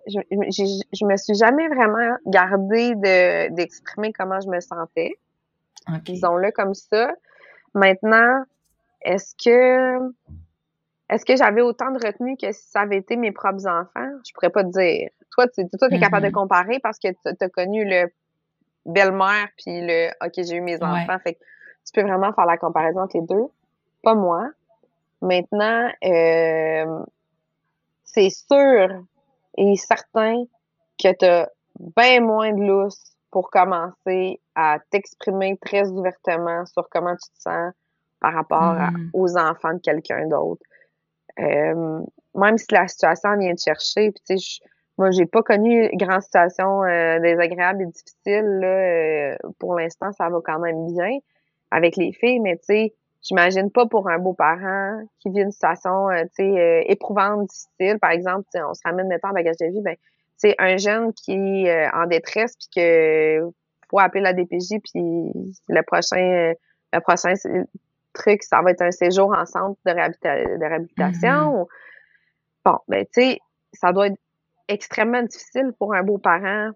[0.07, 5.17] je, je, me suis jamais vraiment gardée de, d'exprimer comment je me sentais.
[6.03, 7.11] Disons-le comme ça.
[7.73, 8.43] Maintenant,
[9.01, 10.13] est-ce que
[11.09, 14.09] est-ce que j'avais autant de retenue que si ça avait été mes propres enfants?
[14.27, 15.09] Je pourrais pas te dire.
[15.31, 16.33] Toi, tu toi, es capable de mm-hmm.
[16.33, 18.11] comparer parce que tu as connu le
[18.85, 21.19] belle-mère puis le OK, j'ai eu mes enfants.
[21.23, 21.39] Fait que
[21.85, 23.45] tu peux vraiment faire la comparaison entre les deux.
[24.01, 24.49] Pas moi.
[25.21, 27.03] Maintenant, euh,
[28.03, 29.03] c'est sûr
[29.57, 30.43] et certain
[31.01, 37.17] que tu as bien moins de lousse pour commencer à t'exprimer très ouvertement sur comment
[37.17, 37.73] tu te sens
[38.21, 39.09] par rapport mm.
[39.11, 40.61] aux enfants de quelqu'un d'autre.
[41.41, 41.99] Euh,
[42.33, 44.65] même si la situation vient de chercher, puis tu sais,
[44.97, 50.29] moi j'ai pas connu grande situation euh, désagréable et difficile là, euh, pour l'instant ça
[50.29, 51.17] va quand même bien
[51.71, 56.07] avec les filles, mais tu sais, j'imagine pas pour un beau-parent qui vit une situation,
[56.37, 57.99] tu sais, éprouvante, difficile.
[57.99, 59.97] Par exemple, on se ramène maintenant en bagage de vie, ben,
[60.37, 61.33] c'est un jeune qui
[61.65, 63.41] est euh, en détresse puis que
[63.89, 65.31] faut appeler la DPJ puis
[65.69, 66.53] le prochain,
[66.93, 67.33] le prochain
[68.13, 71.29] truc, ça va être un séjour en centre de, réhabilitation.
[71.29, 71.67] Mm-hmm.
[72.65, 73.39] Bon, ben, tu sais,
[73.73, 74.19] ça doit être
[74.67, 76.71] extrêmement difficile pour un beau-parent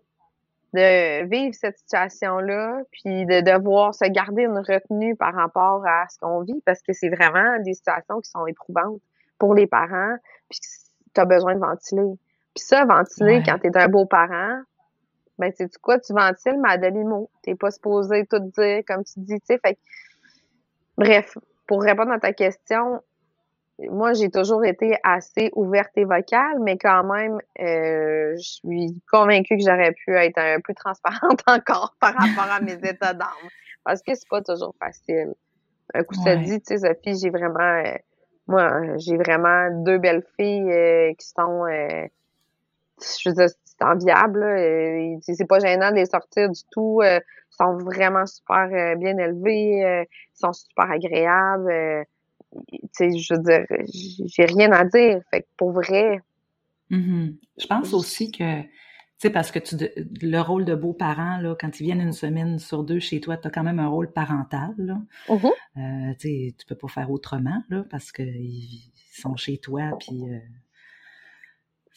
[0.73, 6.19] de vivre cette situation-là, puis de devoir se garder une retenue par rapport à ce
[6.19, 9.01] qu'on vit, parce que c'est vraiment des situations qui sont éprouvantes
[9.39, 10.15] pour les parents,
[10.47, 10.59] puis
[11.15, 12.19] tu as besoin de ventiler.
[12.55, 14.61] Puis ça, ventiler, quand tu es un beau-parent,
[15.37, 17.29] ben, c'est quoi, tu ventiles, mais à demi-mot.
[17.43, 19.77] T'es pas supposé tout dire, comme tu dis, tu sais, fait
[20.97, 23.01] Bref, pour répondre à ta question,
[23.89, 29.55] moi, j'ai toujours été assez ouverte et vocale, mais quand même, euh, je suis convaincue
[29.55, 33.29] que j'aurais pu être un peu transparente encore par rapport à mes états d'âme.
[33.85, 35.33] Parce que c'est pas toujours facile.
[35.93, 37.95] Un coup, ça dit, tu sais, Sophie, j'ai vraiment, euh,
[38.47, 41.65] moi, j'ai vraiment deux belles filles euh, qui sont,
[43.01, 44.43] je veux dire, c'est enviable.
[45.21, 47.01] c'est pas gênant de les sortir du tout.
[47.03, 50.05] ils sont vraiment super bien élevés.
[50.05, 52.05] ils sont super agréables
[52.51, 53.65] tu sais, je veux dire,
[54.25, 55.21] j'ai rien à dire.
[55.29, 56.21] Fait que pour vrai.
[56.91, 57.35] Mm-hmm.
[57.57, 58.67] Je pense aussi que, tu
[59.17, 59.75] sais, parce que tu,
[60.21, 63.47] le rôle de beau-parent, là, quand ils viennent une semaine sur deux chez toi, tu
[63.47, 64.97] as quand même un rôle parental, là.
[65.29, 70.23] Euh, tu sais, tu peux pas faire autrement, là, parce qu'ils sont chez toi, puis
[70.23, 70.39] euh,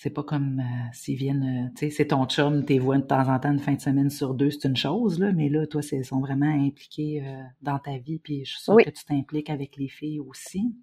[0.03, 3.05] c'est pas comme euh, s'ils viennent, euh, tu sais, c'est ton chum, t'es vois de
[3.05, 5.65] temps en temps une fin de semaine sur deux, c'est une chose, là, mais là,
[5.69, 9.05] toi, ils sont vraiment impliqués euh, dans ta vie, puis je suis sûre que tu
[9.05, 10.75] t'impliques avec les filles aussi.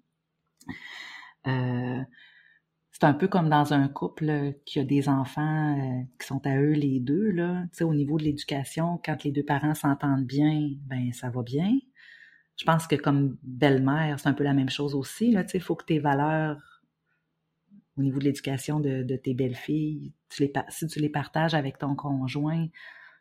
[1.44, 6.72] c'est un peu comme dans un couple qui a des enfants qui sont à eux
[6.72, 7.64] les deux, là.
[7.72, 11.42] Tu sais, au niveau de l'éducation, quand les deux parents s'entendent bien, ben ça va
[11.42, 11.78] bien.
[12.56, 15.44] Je pense que comme belle-mère, c'est un peu la même chose aussi, là.
[15.44, 16.69] Tu sais, il faut que tes valeurs
[18.00, 22.66] au niveau de l'éducation de, tes belles-filles, tu si tu les partages avec ton conjoint,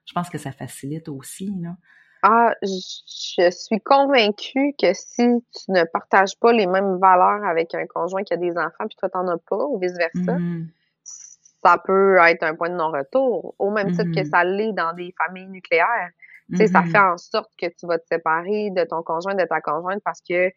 [0.05, 1.75] je pense que ça facilite aussi, là.
[2.21, 7.85] Ah, je suis convaincue que si tu ne partages pas les mêmes valeurs avec un
[7.87, 10.65] conjoint qui a des enfants, puis toi, t'en as pas, ou vice-versa, mm-hmm.
[11.63, 14.29] ça peut être un point de non-retour, au même titre que mm-hmm.
[14.29, 16.09] ça l'est dans des familles nucléaires.
[16.49, 16.91] Tu sais, ça mm-hmm.
[16.91, 20.21] fait en sorte que tu vas te séparer de ton conjoint, de ta conjointe, parce
[20.27, 20.51] que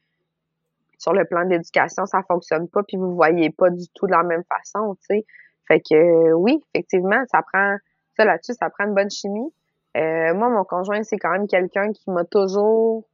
[1.03, 4.13] sur le plan de l'éducation, ça fonctionne pas, puis vous voyez pas du tout de
[4.13, 5.27] la même façon, tu sais.
[5.67, 7.77] Fait que euh, oui, effectivement, ça prend
[8.17, 9.53] ça là-dessus, ça prend une bonne chimie.
[9.97, 13.05] Euh, moi, mon conjoint, c'est quand même quelqu'un qui m'a toujours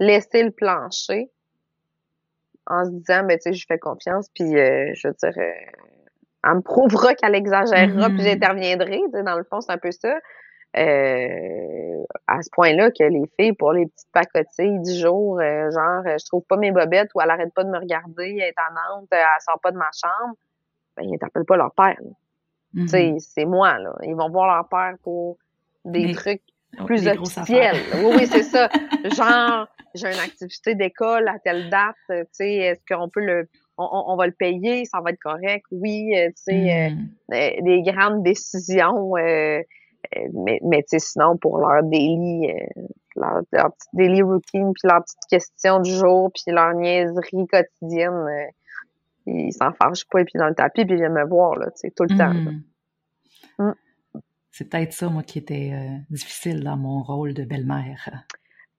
[0.00, 1.30] laissé le plancher
[2.66, 5.52] en se disant, ben, tu sais, je fais confiance, puis euh, je veux dire, euh,
[6.44, 8.22] elle me prouvera qu'elle exagérera, puis mm-hmm.
[8.22, 9.00] j'interviendrai.
[9.24, 10.12] Dans le fond, c'est un peu ça.
[10.76, 16.24] Euh, à ce point-là que les filles, pour les petites pacotilles du jour, genre, je
[16.26, 19.24] trouve pas mes bobettes ou elle arrête pas de me regarder, elle est Nantes, elle
[19.40, 20.34] sort pas de ma chambre,
[20.96, 21.98] ben, ils n'interpellent pas leur père.
[22.74, 23.18] Tu sais, mm-hmm.
[23.18, 23.94] c'est moi, là.
[24.02, 25.36] Ils vont voir leur père pour
[25.84, 26.42] des trucs
[26.86, 27.76] plus officiels.
[27.96, 28.70] Oui, oui, c'est ça.
[29.04, 33.46] Genre, j'ai une activité d'école à telle date, tu sais, est-ce qu'on peut le
[33.78, 37.08] on, va le payer, ça va être correct, oui, euh, tu sais, euh, mm.
[37.32, 39.14] euh, des grandes décisions,
[40.32, 42.52] mais, mais tu sais, sinon, pour leur délit,
[43.16, 43.70] leur, leur
[44.26, 48.26] routine, puis leur petite question du jour, puis leur niaiserie quotidienne,
[49.26, 51.66] ils s'en fâchent pas, et puis dans le tapis, puis ils viennent me voir, là,
[51.96, 52.34] tout le temps.
[53.58, 53.72] Mm.
[54.50, 55.72] C'est peut-être ça, moi, qui était
[56.10, 58.26] difficile dans mon rôle de belle-mère.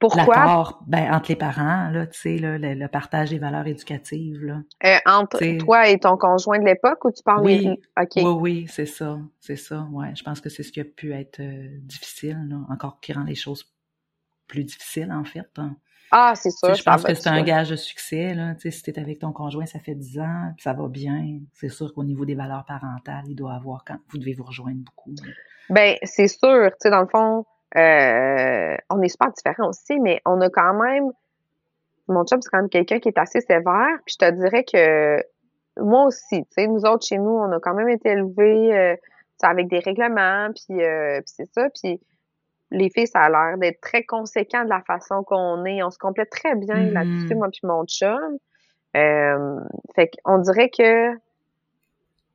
[0.04, 0.36] Pourquoi?
[0.36, 4.44] L'accord ben, entre les parents, là, tu sais, là, le, partage des valeurs éducatives.
[4.44, 4.62] Là.
[4.84, 7.80] Euh, entre toi et ton conjoint de l'époque ou tu parles oui,
[8.18, 9.18] Oui, oui, c'est ça.
[9.40, 10.14] C'est ça, ouais.
[10.14, 13.24] Je pense que c'est ce qui a pu être euh, difficile, là, encore qui rend
[13.24, 13.66] les choses
[14.46, 15.48] plus difficiles, en fait.
[15.56, 15.78] Hein.
[16.12, 16.74] Ah, c'est ça.
[16.74, 18.34] Je pense que c'est un gage de succès.
[18.34, 18.56] Là.
[18.56, 20.90] Tu sais, si tu es avec ton conjoint, ça fait 10 ans, puis ça va
[20.90, 21.40] bien.
[21.54, 24.84] C'est sûr qu'au niveau des valeurs parentales, il doit avoir quand vous devez vous rejoindre
[24.84, 25.16] beaucoup.
[25.70, 26.70] Ben, c'est sûr.
[26.72, 27.46] Tu sais, dans le fond,
[27.76, 31.12] euh, on est super différents aussi, mais on a quand même.
[32.08, 33.98] Mon job, c'est quand même quelqu'un qui est assez sévère.
[34.06, 35.24] Puis je te dirais que
[35.82, 38.96] moi aussi, tu sais, nous autres chez nous, on a quand même été élevés euh,
[39.42, 41.70] avec des règlements, puis, euh, puis c'est ça.
[41.70, 42.00] Puis
[42.72, 45.84] les filles, ça a l'air d'être très conséquent de la façon qu'on est.
[45.84, 46.92] On se complète très bien mm-hmm.
[46.92, 48.38] là-dessus, moi puis mon chum.
[48.96, 49.60] Euh,
[49.96, 51.12] fait qu'on dirait que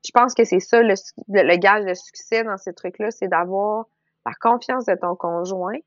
[0.04, 0.94] je pense que c'est ça le,
[1.28, 3.86] le, gage de succès dans ces trucs-là, c'est d'avoir
[4.26, 5.78] la confiance de ton conjoint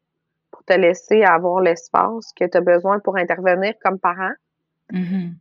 [0.51, 4.33] pour te laisser avoir l'espace que tu as besoin pour intervenir comme parent.
[4.91, 5.33] Mm-hmm.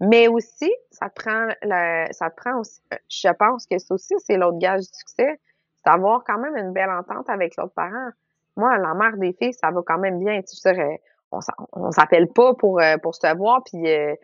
[0.00, 4.14] Mais aussi, ça te prend le, ça te prend aussi, je pense que c'est aussi,
[4.18, 5.40] c'est l'autre gage du succès,
[5.74, 8.10] c'est d'avoir quand même une belle entente avec l'autre parent.
[8.56, 10.40] Moi, la mère des filles, ça va quand même bien.
[10.42, 11.00] Tu sais,
[11.32, 11.40] on,
[11.72, 14.14] on s'appelle pas pour, euh, pour se voir, puis euh,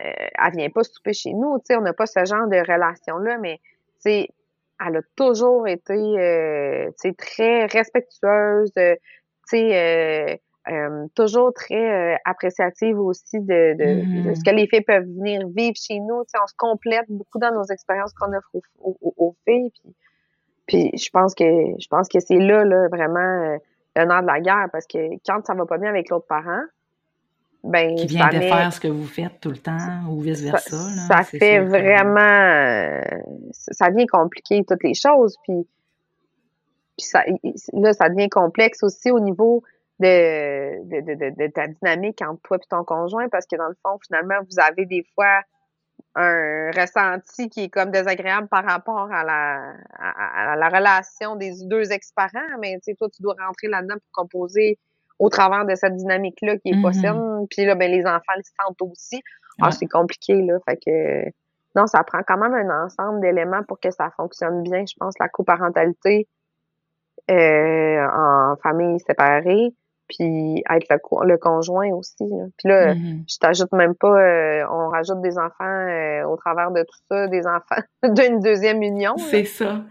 [0.00, 0.12] euh,
[0.44, 1.58] elle vient pas souper chez nous.
[1.58, 4.28] Tu sais, on n'a pas ce genre de relation-là, mais tu sais,
[4.86, 10.36] elle a toujours été euh, très respectueuse, euh,
[10.70, 14.34] euh, toujours très appréciative aussi de, de, mm-hmm.
[14.34, 16.22] ce que les filles peuvent venir vivre chez nous.
[16.22, 18.48] On se complète beaucoup dans nos expériences qu'on offre
[18.80, 19.70] aux, filles.
[19.70, 19.94] Puis,
[20.66, 23.58] puis je pense que je pense que c'est là, là vraiment
[23.96, 26.62] le nerf de la guerre parce que quand ça va pas bien avec l'autre parent,
[27.64, 30.76] ben, qui vient de faire ce que vous faites tout le temps ou vice-versa.
[31.08, 32.20] Ça, fait vraiment...
[32.20, 33.00] Euh,
[33.50, 35.36] ça devient compliqué, toutes les choses.
[35.44, 35.66] Puis,
[36.96, 37.24] puis ça,
[37.72, 39.62] là, ça devient complexe aussi au niveau
[39.98, 43.76] de, de, de, de, ta dynamique entre toi et ton conjoint parce que dans le
[43.82, 45.40] fond, finalement, vous avez des fois
[46.16, 51.90] un ressenti qui est comme désagréable par rapport à la, à, la relation des deux
[51.92, 54.78] ex-parents, mais tu sais, toi, tu dois rentrer là-dedans pour composer
[55.18, 57.06] au travers de cette dynamique-là qui est possible.
[57.08, 57.46] Mm-hmm.
[57.48, 59.22] Puis là, ben, les enfants le sentent aussi.
[59.60, 60.58] Ah, c'est compliqué, là.
[60.68, 61.30] Fait que
[61.76, 64.84] non, ça prend quand même un ensemble d'éléments pour que ça fonctionne bien.
[64.86, 66.28] Je pense la coparentalité
[67.30, 69.72] euh, en famille séparée,
[70.08, 72.28] puis être le, le conjoint aussi.
[72.58, 73.24] Puis là, mm-hmm.
[73.28, 77.26] je t'ajoute même pas, euh, on rajoute des enfants euh, au travers de tout ça,
[77.28, 79.16] des enfants d'une deuxième union.
[79.16, 79.82] C'est ça.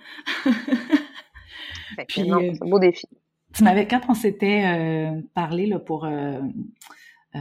[2.08, 3.08] puis, non, c'est un beau défi.
[3.54, 6.40] Tu m'avais, quand on s'était euh, parlé là, pour euh,
[7.36, 7.40] euh,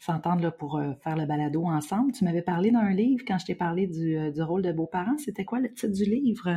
[0.00, 3.86] s'entendre pour faire le balado ensemble, tu m'avais parlé d'un livre quand je t'ai parlé
[3.86, 5.16] du, du rôle de beau-parent.
[5.18, 6.48] C'était quoi le titre du livre?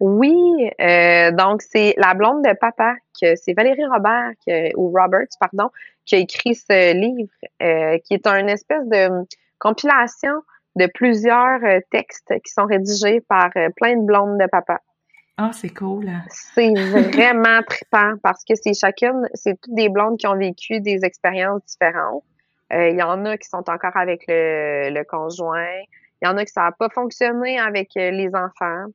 [0.00, 0.34] Oui,
[1.36, 4.32] donc c'est La blonde de papa, que c'est Valérie Robert,
[4.76, 5.70] ou Roberts, pardon,
[6.06, 9.08] qui a écrit ce livre, qui est une espèce de
[9.58, 10.34] compilation
[10.76, 11.60] de plusieurs
[11.90, 14.80] textes qui sont rédigés par plein de blondes de papa.
[15.36, 16.10] Ah, c'est cool.
[16.54, 16.72] C'est
[17.12, 21.64] vraiment trippant parce que c'est chacune, c'est toutes des blondes qui ont vécu des expériences
[21.66, 22.22] différentes.
[22.72, 25.80] Euh, il y en a qui sont encore avec le, le conjoint.
[26.22, 28.86] Il y en a qui ça n'a pas fonctionné avec euh, les enfants.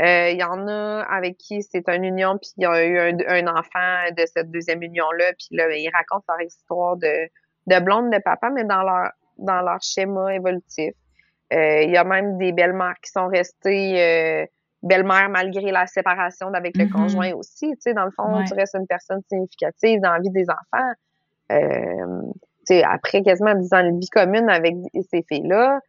[0.00, 2.98] Euh, il y en a avec qui c'est une union, puis il y a eu
[3.26, 7.28] un, enfant de cette deuxième union-là, puis là, ils racontent leur histoire de,
[7.66, 10.94] de blonde de papa, mais dans leur dans leur schéma évolutif.
[11.50, 14.46] il y a même des belles-mères qui sont restées
[14.82, 16.90] belle-mère malgré la séparation avec le mm-hmm.
[16.90, 17.70] conjoint aussi.
[17.72, 20.90] Tu sais, dans le fond, tu restes une personne significative dans la vie des enfants.
[21.52, 22.22] Euh,
[22.66, 24.74] tu sais, après quasiment 10 ans de vie commune avec
[25.10, 25.80] ces filles-là,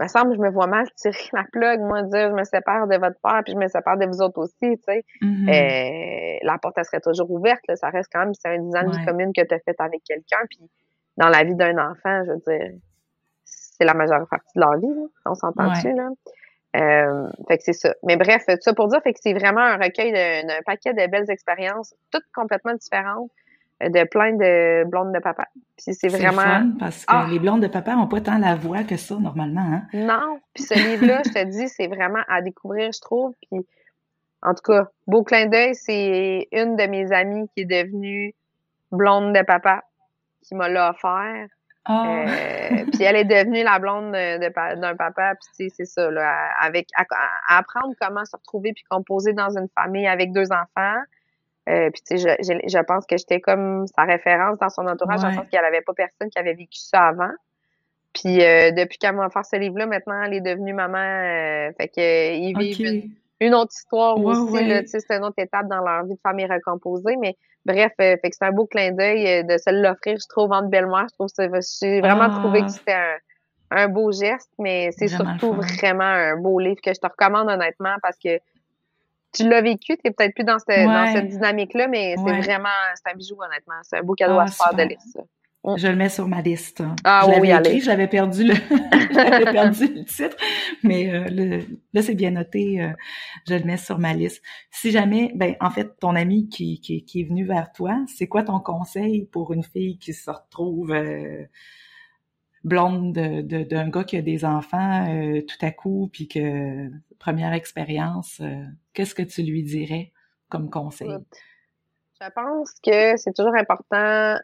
[0.00, 2.86] me semble que je me vois mal tirer la plug, moi, dire je me sépare
[2.86, 5.04] de votre père, puis je me sépare de vous autres aussi, tu sais.
[5.20, 5.48] Mhm.
[5.48, 7.76] Euh, la porte, elle serait toujours ouverte, là.
[7.76, 10.02] ça reste quand même, c'est un design de vie commune que tu as fait avec
[10.04, 10.60] quelqu'un, puis
[11.16, 12.72] dans la vie d'un enfant, je veux dire,
[13.44, 15.06] c'est la majeure partie de leur vie, là.
[15.26, 15.74] on s'entend Ouais.
[15.74, 16.08] dessus, là?
[16.76, 17.94] Euh, fait que c'est ça.
[18.04, 21.06] Mais bref, tout ça pour dire, fait que c'est vraiment un recueil d'un paquet de
[21.10, 23.30] belles expériences, toutes complètement différentes,
[23.82, 25.46] euh, de plein de blondes de papa.
[25.76, 26.42] Puis c'est vraiment...
[26.42, 27.26] fun parce que Ah!
[27.28, 29.60] les blondes de papa ont pas tant la voix que ça normalement.
[29.60, 29.82] Hein?
[29.94, 33.34] Non, puis ce livre-là, je te dis, c'est vraiment à découvrir, je trouve.
[33.50, 33.66] Puis,
[34.42, 38.34] en tout cas, beau clin d'œil, c'est une de mes amies qui est devenue
[38.92, 39.82] blonde de papa
[40.42, 40.92] qui m'a l'a
[41.88, 45.34] Euh, puis elle est devenue la blonde d'un papa.
[45.34, 47.04] Puis tu sais, c'est ça, là, avec à,
[47.48, 50.98] à apprendre comment se retrouver puis composer dans une famille avec deux enfants.
[51.68, 54.86] Euh, puis tu sais, je, je, je pense que j'étais comme sa référence dans son
[54.86, 55.32] entourage, Ouais.
[55.34, 57.32] sens qu'il n'y avait pas personne qui avait vécu ça avant.
[58.12, 60.98] Puis euh, depuis qu'elle m'a offert ce livre-là, maintenant, elle est devenue maman.
[60.98, 63.10] euh, fait que ils vivent une, ok.
[63.40, 64.52] Une autre histoire Ouais, aussi.
[64.52, 64.84] ouais.
[64.86, 67.16] C'est une autre étape dans leur vie de famille recomposée.
[67.16, 70.26] Mais bref, euh, fait que c'est un beau clin d'œil euh, de se l'offrir, je
[70.28, 71.06] trouve, entre belle-mère.
[71.10, 72.38] Je trouve que c'est- j'ai vraiment Ah.
[72.38, 73.16] trouvé que c'était un,
[73.72, 77.94] un beau geste, mais c'est surtout vraiment un beau livre que je te recommande honnêtement
[78.02, 78.38] parce que
[79.32, 81.12] tu l'as vécu, t'es peut-être plus dans, cette dans Ouais.
[81.12, 83.74] cette dynamique-là, mais c'est vraiment, c'est un bijou honnêtement.
[83.84, 85.20] C'est un beau cadeau Ah, à se faire de lire, ça.
[85.76, 86.82] Je le mets sur ma liste.
[87.04, 88.54] Ah je oui, écrit, j'avais perdu le,
[89.12, 90.36] j'avais perdu le titre,
[90.82, 92.80] mais euh, le- là c'est bien noté.
[92.82, 92.92] euh,
[93.46, 94.42] je le mets sur ma liste.
[94.70, 98.26] Si jamais, ben en fait, ton ami qui, qui, qui est venu vers toi, c'est
[98.26, 101.44] quoi ton conseil pour une fille qui se retrouve euh,
[102.64, 106.90] blonde de- de- d'un gars qui a des enfants euh, tout à coup, puis que
[107.18, 110.12] première expérience, euh, qu'est-ce que tu lui dirais
[110.48, 111.08] comme conseil?
[112.22, 114.36] Je pense que c'est toujours important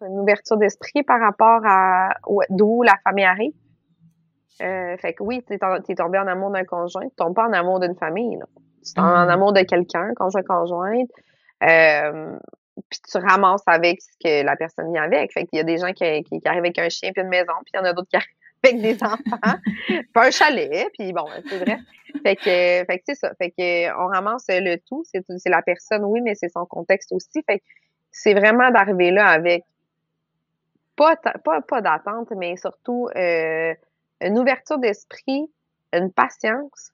[0.00, 3.52] une ouverture d'esprit par rapport à où- d'où la famille arrive.
[4.62, 7.46] Euh, fait que oui, t'es, en- t'es tombé en amour d'un conjoint, tu tombes pas
[7.48, 8.36] en amour d'une famille.
[8.36, 8.46] Là.
[8.84, 9.30] Tu tombes en Mhm.
[9.30, 11.08] amour de quelqu'un, conjoint-conjointe.
[11.64, 12.36] Euh,
[12.90, 15.32] puis tu ramasses avec ce que la personne vient avec.
[15.32, 17.28] Fait qu'il y a des gens qui, qui, qui arrivent avec un chien puis une
[17.28, 18.28] maison, puis il y en a d'autres qui arrivent
[18.64, 21.78] avec des enfants, puis un chalet, puis bon, c'est vrai.
[22.22, 23.32] Fait que, fait que c'est ça.
[23.36, 25.02] Fait que on ramasse le tout.
[25.06, 27.42] C'est, c'est la personne, oui, mais c'est son contexte aussi.
[27.46, 27.64] Fait que
[28.10, 29.64] c'est vraiment d'arriver là avec
[31.16, 33.74] pas, pas, pas d'attente, mais surtout euh,
[34.20, 35.50] une ouverture d'esprit,
[35.92, 36.92] une patience.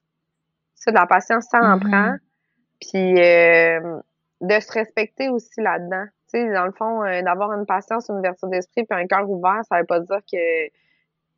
[0.75, 1.89] Ça, de la patience, ça en Mhm.
[1.89, 2.15] prend.
[2.81, 3.99] Puis euh,
[4.41, 6.05] de se respecter aussi là-dedans.
[6.31, 9.29] Tu sais, dans le fond, euh, d'avoir une patience, une ouverture d'esprit, puis un cœur
[9.29, 10.37] ouvert, ça veut pas dire que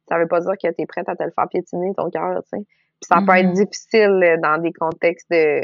[0.07, 2.43] ça veut pas dire que tu es prête à te le faire piétiner ton cœur,
[2.43, 2.65] tu sais.
[2.65, 5.61] Puis ça peut être difficile euh, dans des contextes de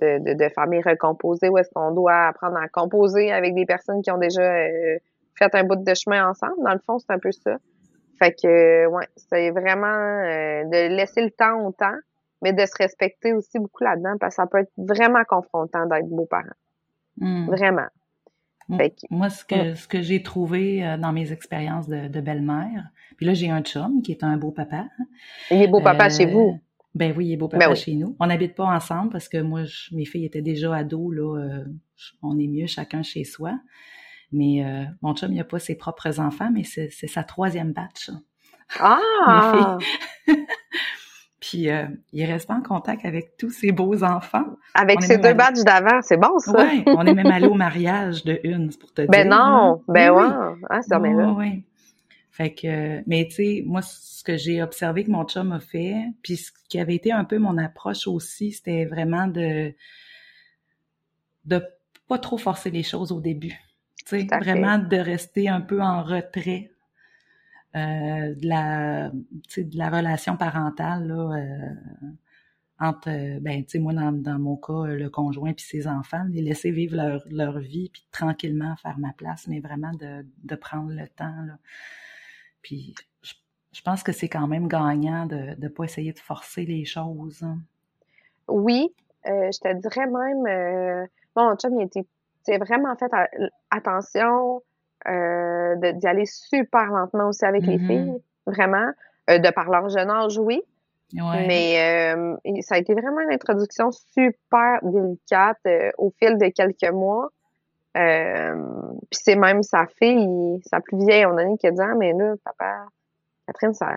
[0.00, 4.00] de, de, de famille recomposée où est-ce qu'on doit apprendre à composer avec des personnes
[4.02, 4.98] qui ont déjà euh,
[5.38, 6.54] fait un bout de chemin ensemble.
[6.64, 7.56] Dans le fond, c'est un peu ça.
[8.18, 11.96] Fait que, ouais, c'est vraiment euh, de laisser le temps au temps,
[12.42, 16.08] mais de se respecter aussi beaucoup là-dedans parce que ça peut être vraiment confrontant d'être
[16.08, 16.42] beau-parent.
[17.18, 17.46] Hmm.
[17.46, 17.86] Vraiment.
[18.76, 22.20] Fait que- Moi, ce que, ce que j'ai trouvé euh, dans mes expériences de, de
[22.20, 22.84] belle-mère,
[23.16, 24.84] puis là, j'ai un chum qui est un beau papa.
[25.50, 26.60] il est beau-papa Euh, chez vous.
[26.94, 27.76] Ben oui, il est beau papa Ben oui.
[27.76, 28.14] chez nous.
[28.20, 31.38] On n'habite pas ensemble parce que moi, je- mes filles étaient déjà ados, là.
[31.40, 31.64] euh,
[32.22, 33.58] on est mieux chacun chez soi.
[34.32, 38.10] Mais euh, mon chum, il n'a pas ses propres enfants, mais c'est sa troisième batch.
[38.78, 39.78] Ah!
[41.40, 44.44] Puis euh, il est resté en contact avec tous ses beaux enfants.
[44.74, 46.52] Avec même deux badges d'avant, c'est bon, ça?
[46.52, 49.30] Ouais, on est même allé au mariage de une, c'est pour te Ben dire.
[49.30, 49.82] non!
[49.88, 49.94] là.
[49.94, 50.28] Ben Oui, ouais!
[50.28, 50.66] oui.
[50.68, 51.32] Ah, c'est mais là.
[51.32, 51.62] Ouais, ouais.
[52.30, 55.96] Fait que, mais tu sais, moi, ce que j'ai observé que mon chum a fait,
[56.22, 59.74] puis ce qui avait été un peu mon approche aussi, c'était vraiment de
[61.46, 61.62] de
[62.08, 63.58] pas trop forcer les choses au début.
[64.08, 64.54] Tu sais, Tout à fait.
[64.54, 66.70] vraiment de rester un peu en retrait
[67.76, 71.74] euh, de la, de la relation parentale là, euh,
[72.80, 76.24] entre, euh, ben, tu sais, moi dans, dans mon cas, le conjoint puis ses enfants,
[76.30, 80.54] les laisser vivre leur, leur vie puis tranquillement faire ma place, mais vraiment de, de
[80.54, 81.58] prendre le temps là.
[82.62, 83.34] Puis je,
[83.72, 87.42] je pense que c'est quand même gagnant de ne pas essayer de forcer les choses.
[87.42, 87.58] hein.
[88.48, 88.88] Oui,
[89.26, 92.06] euh, je te dirais même, mon chum, il était,
[92.54, 93.10] a vraiment fait
[93.70, 94.62] attention
[95.06, 97.86] euh, de- d'y aller super lentement aussi avec les Mhm.
[97.86, 98.90] filles, vraiment,
[99.30, 100.60] euh, de par leur jeune âge, oui,
[101.14, 101.46] Ouais.
[101.46, 106.92] mais euh, ça a été vraiment une introduction super délicate euh, au fil de quelques
[106.92, 107.28] mois.
[107.94, 111.94] Puis c'est même sa fille, sa plus vieille, on a dit qui a dit ah,
[111.96, 112.86] mais là, papa,
[113.46, 113.92] Catherine, ça,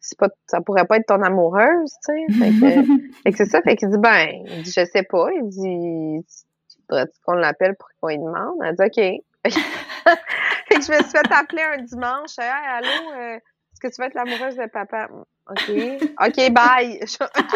[0.00, 2.26] c'est pas, ça pourrait pas être ton amoureuse, tu sais.
[2.38, 2.58] Fait que,
[3.24, 3.62] fait que c'est ça.
[3.62, 5.28] Fait qu'il dit, ben, il dit, je sais pas.
[5.32, 6.26] Il dit,
[7.24, 8.58] qu'on l'appelle pour qu'on lui demande?
[8.64, 8.96] Elle dit, OK.
[10.68, 12.38] fait que je me suis fait appeler un dimanche.
[12.38, 15.08] Hey, allô, euh, est-ce que tu veux être l'amoureuse de papa?
[15.50, 15.70] OK.
[16.20, 17.00] OK, bye.
[17.20, 17.54] OK.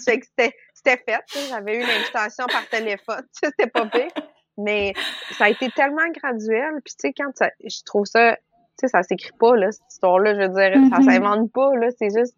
[0.00, 0.52] c'était
[0.84, 1.20] fait.
[1.48, 3.22] J'avais eu l'invitation par téléphone.
[3.32, 4.10] C'était pas pire.
[4.58, 4.92] Mais
[5.32, 6.80] ça a été tellement graduel.
[6.84, 8.40] Puis, tu sais, quand ça, je trouve ça, tu
[8.80, 11.04] sais, ça s'écrit pas, là, cette histoire-là, je veux dire, ça mm-hmm.
[11.04, 11.88] s'invente pas, là.
[11.98, 12.34] C'est juste,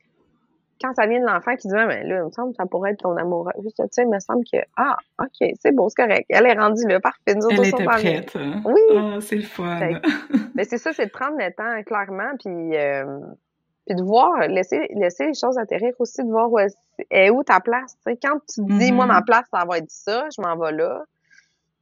[0.80, 2.92] quand ça vient de l'enfant qui dit, mais là, il me semble que ça pourrait
[2.92, 3.52] être ton amoureux.
[3.64, 6.26] Tu sais, il me semble que, ah, OK, c'est beau, c'est correct.
[6.28, 7.34] Elle est rendue là, parfait.
[7.34, 8.36] Nous Elle était prête.
[8.36, 8.62] Hein?
[8.64, 8.80] Oui.
[8.96, 9.78] Ah, c'est le fun.
[10.54, 13.20] mais c'est ça, c'est de prendre le temps, clairement, puis, euh,
[13.86, 17.60] puis de voir, laisser, laisser les choses atterrir aussi, de voir où est, où ta
[17.60, 17.96] place.
[18.06, 19.08] Quand tu te dis, moi, mm-hmm.
[19.08, 21.02] ma place, ça va être ça, je m'en vais là.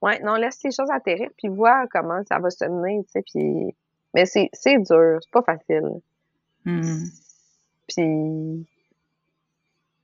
[0.03, 3.22] Ouais, non, laisse les choses atterrir, puis voir comment ça va se mener, tu sais,
[3.22, 3.74] puis...
[4.12, 6.01] Mais c'est, c'est dur, c'est pas facile.
[6.64, 7.05] Mm.
[7.86, 8.66] Puis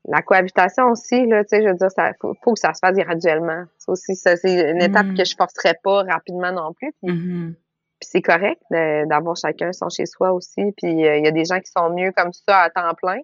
[0.08, 2.96] la cohabitation aussi, là, tu sais, je veux dire, ça faut, que ça se fasse
[2.96, 3.64] graduellement.
[3.78, 5.16] C'est aussi, ça, c'est une étape mm.
[5.16, 6.92] que je forcerai pas rapidement non plus.
[7.02, 7.54] Puis, mm-hmm.
[8.00, 10.72] c'est correct d'avoir chacun son chez soi aussi.
[10.76, 13.18] Puis euh, il y a des gens qui sont mieux comme ça à temps plein.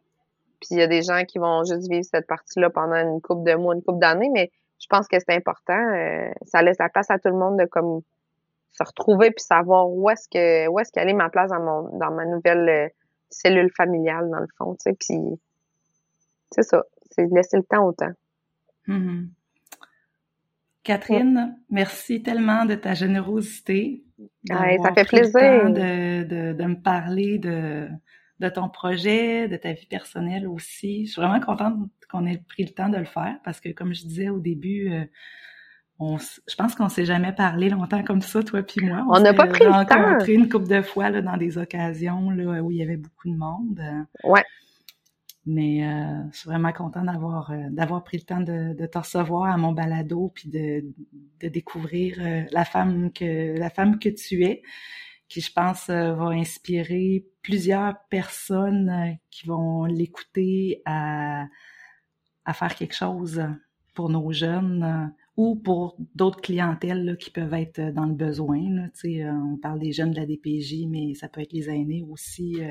[0.61, 3.49] Puis il y a des gens qui vont juste vivre cette partie-là pendant une couple
[3.49, 4.31] de mois, une couple d'années.
[4.33, 5.79] Mais je pense que c'est important.
[5.95, 8.01] Euh, ça laisse la place à tout le monde de comme
[8.73, 11.99] se retrouver puis savoir où est-ce que où est-ce qu'elle est ma place dans mon
[11.99, 12.89] dans ma nouvelle euh,
[13.29, 14.97] cellule familiale dans le fond, tu sais.
[14.99, 15.39] Puis
[16.55, 16.83] c'est ça.
[17.11, 18.13] C'est laisser le temps au temps.
[18.89, 19.29] Mm-hmm.
[20.83, 24.03] Catherine, merci tellement de ta générosité.
[24.49, 25.71] ça fait plaisir.
[25.71, 27.89] de, de, de, me parler de,
[28.41, 31.07] de ton projet, de ta vie personnelle aussi.
[31.07, 31.77] Je suis vraiment contente
[32.11, 34.93] qu'on ait pris le temps de le faire parce que, comme je disais au début,
[34.93, 35.05] euh,
[36.01, 39.05] on, je pense qu'on s'est jamais parlé longtemps comme ça, toi puis moi.
[39.09, 40.03] On n'a pas pris le temps.
[40.03, 43.31] rencontré une couple de fois là, dans des occasions là, où il y avait beaucoup
[43.31, 43.81] de monde.
[44.25, 44.45] Ouais.
[45.45, 48.99] Mais euh, je suis vraiment contente d'avoir euh, d'avoir pris le temps de, de te
[48.99, 50.85] recevoir à mon balado puis de,
[51.41, 54.63] de découvrir euh, la femme que la femme que tu es,
[55.29, 61.47] qui je pense va inspirer plusieurs personnes qui vont l'écouter à
[62.45, 63.43] à faire quelque chose
[63.95, 68.59] pour nos jeunes ou pour d'autres clientèles là, qui peuvent être euh, dans le besoin.
[68.59, 72.05] Là, euh, on parle des jeunes de la DPJ, mais ça peut être les aînés
[72.11, 72.61] aussi.
[72.61, 72.71] Euh,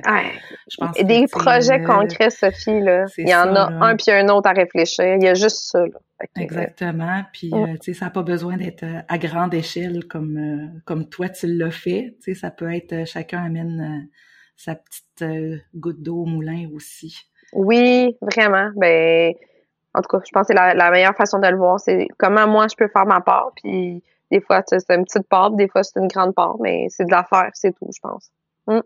[0.69, 3.05] je pense Et des projets concrets, Sophie, là.
[3.17, 5.15] il y en a un puis un autre à réfléchir.
[5.15, 5.79] Il y a juste ça.
[5.79, 5.99] Là.
[6.35, 7.23] Exactement.
[7.33, 7.51] Puis,
[7.81, 12.15] sais, ça n'a pas besoin d'être à grande échelle comme comme toi tu l'as fait.
[12.19, 14.07] sais, ça peut être chacun amène
[14.55, 17.17] sa petite goutte d'eau au moulin aussi.
[17.53, 18.69] Oui, vraiment.
[18.75, 19.33] Ben
[19.93, 21.79] en tout cas, je pense que c'est la, meilleure façon de le voir.
[21.79, 23.51] C'est comment moi je peux faire ma part.
[23.55, 27.05] Puis des fois, c'est une petite part, des fois, c'est une grande part, mais c'est
[27.05, 28.31] de la faire, c'est tout, je pense.
[28.67, 28.79] Mm.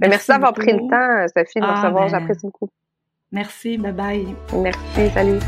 [0.00, 2.04] Merci, d'avoir pris le temps, Sophie, de me ah, recevoir.
[2.04, 2.68] Ben, J'apprécie beaucoup.
[3.32, 4.36] Merci, bye bye.
[4.52, 5.40] Merci, salut.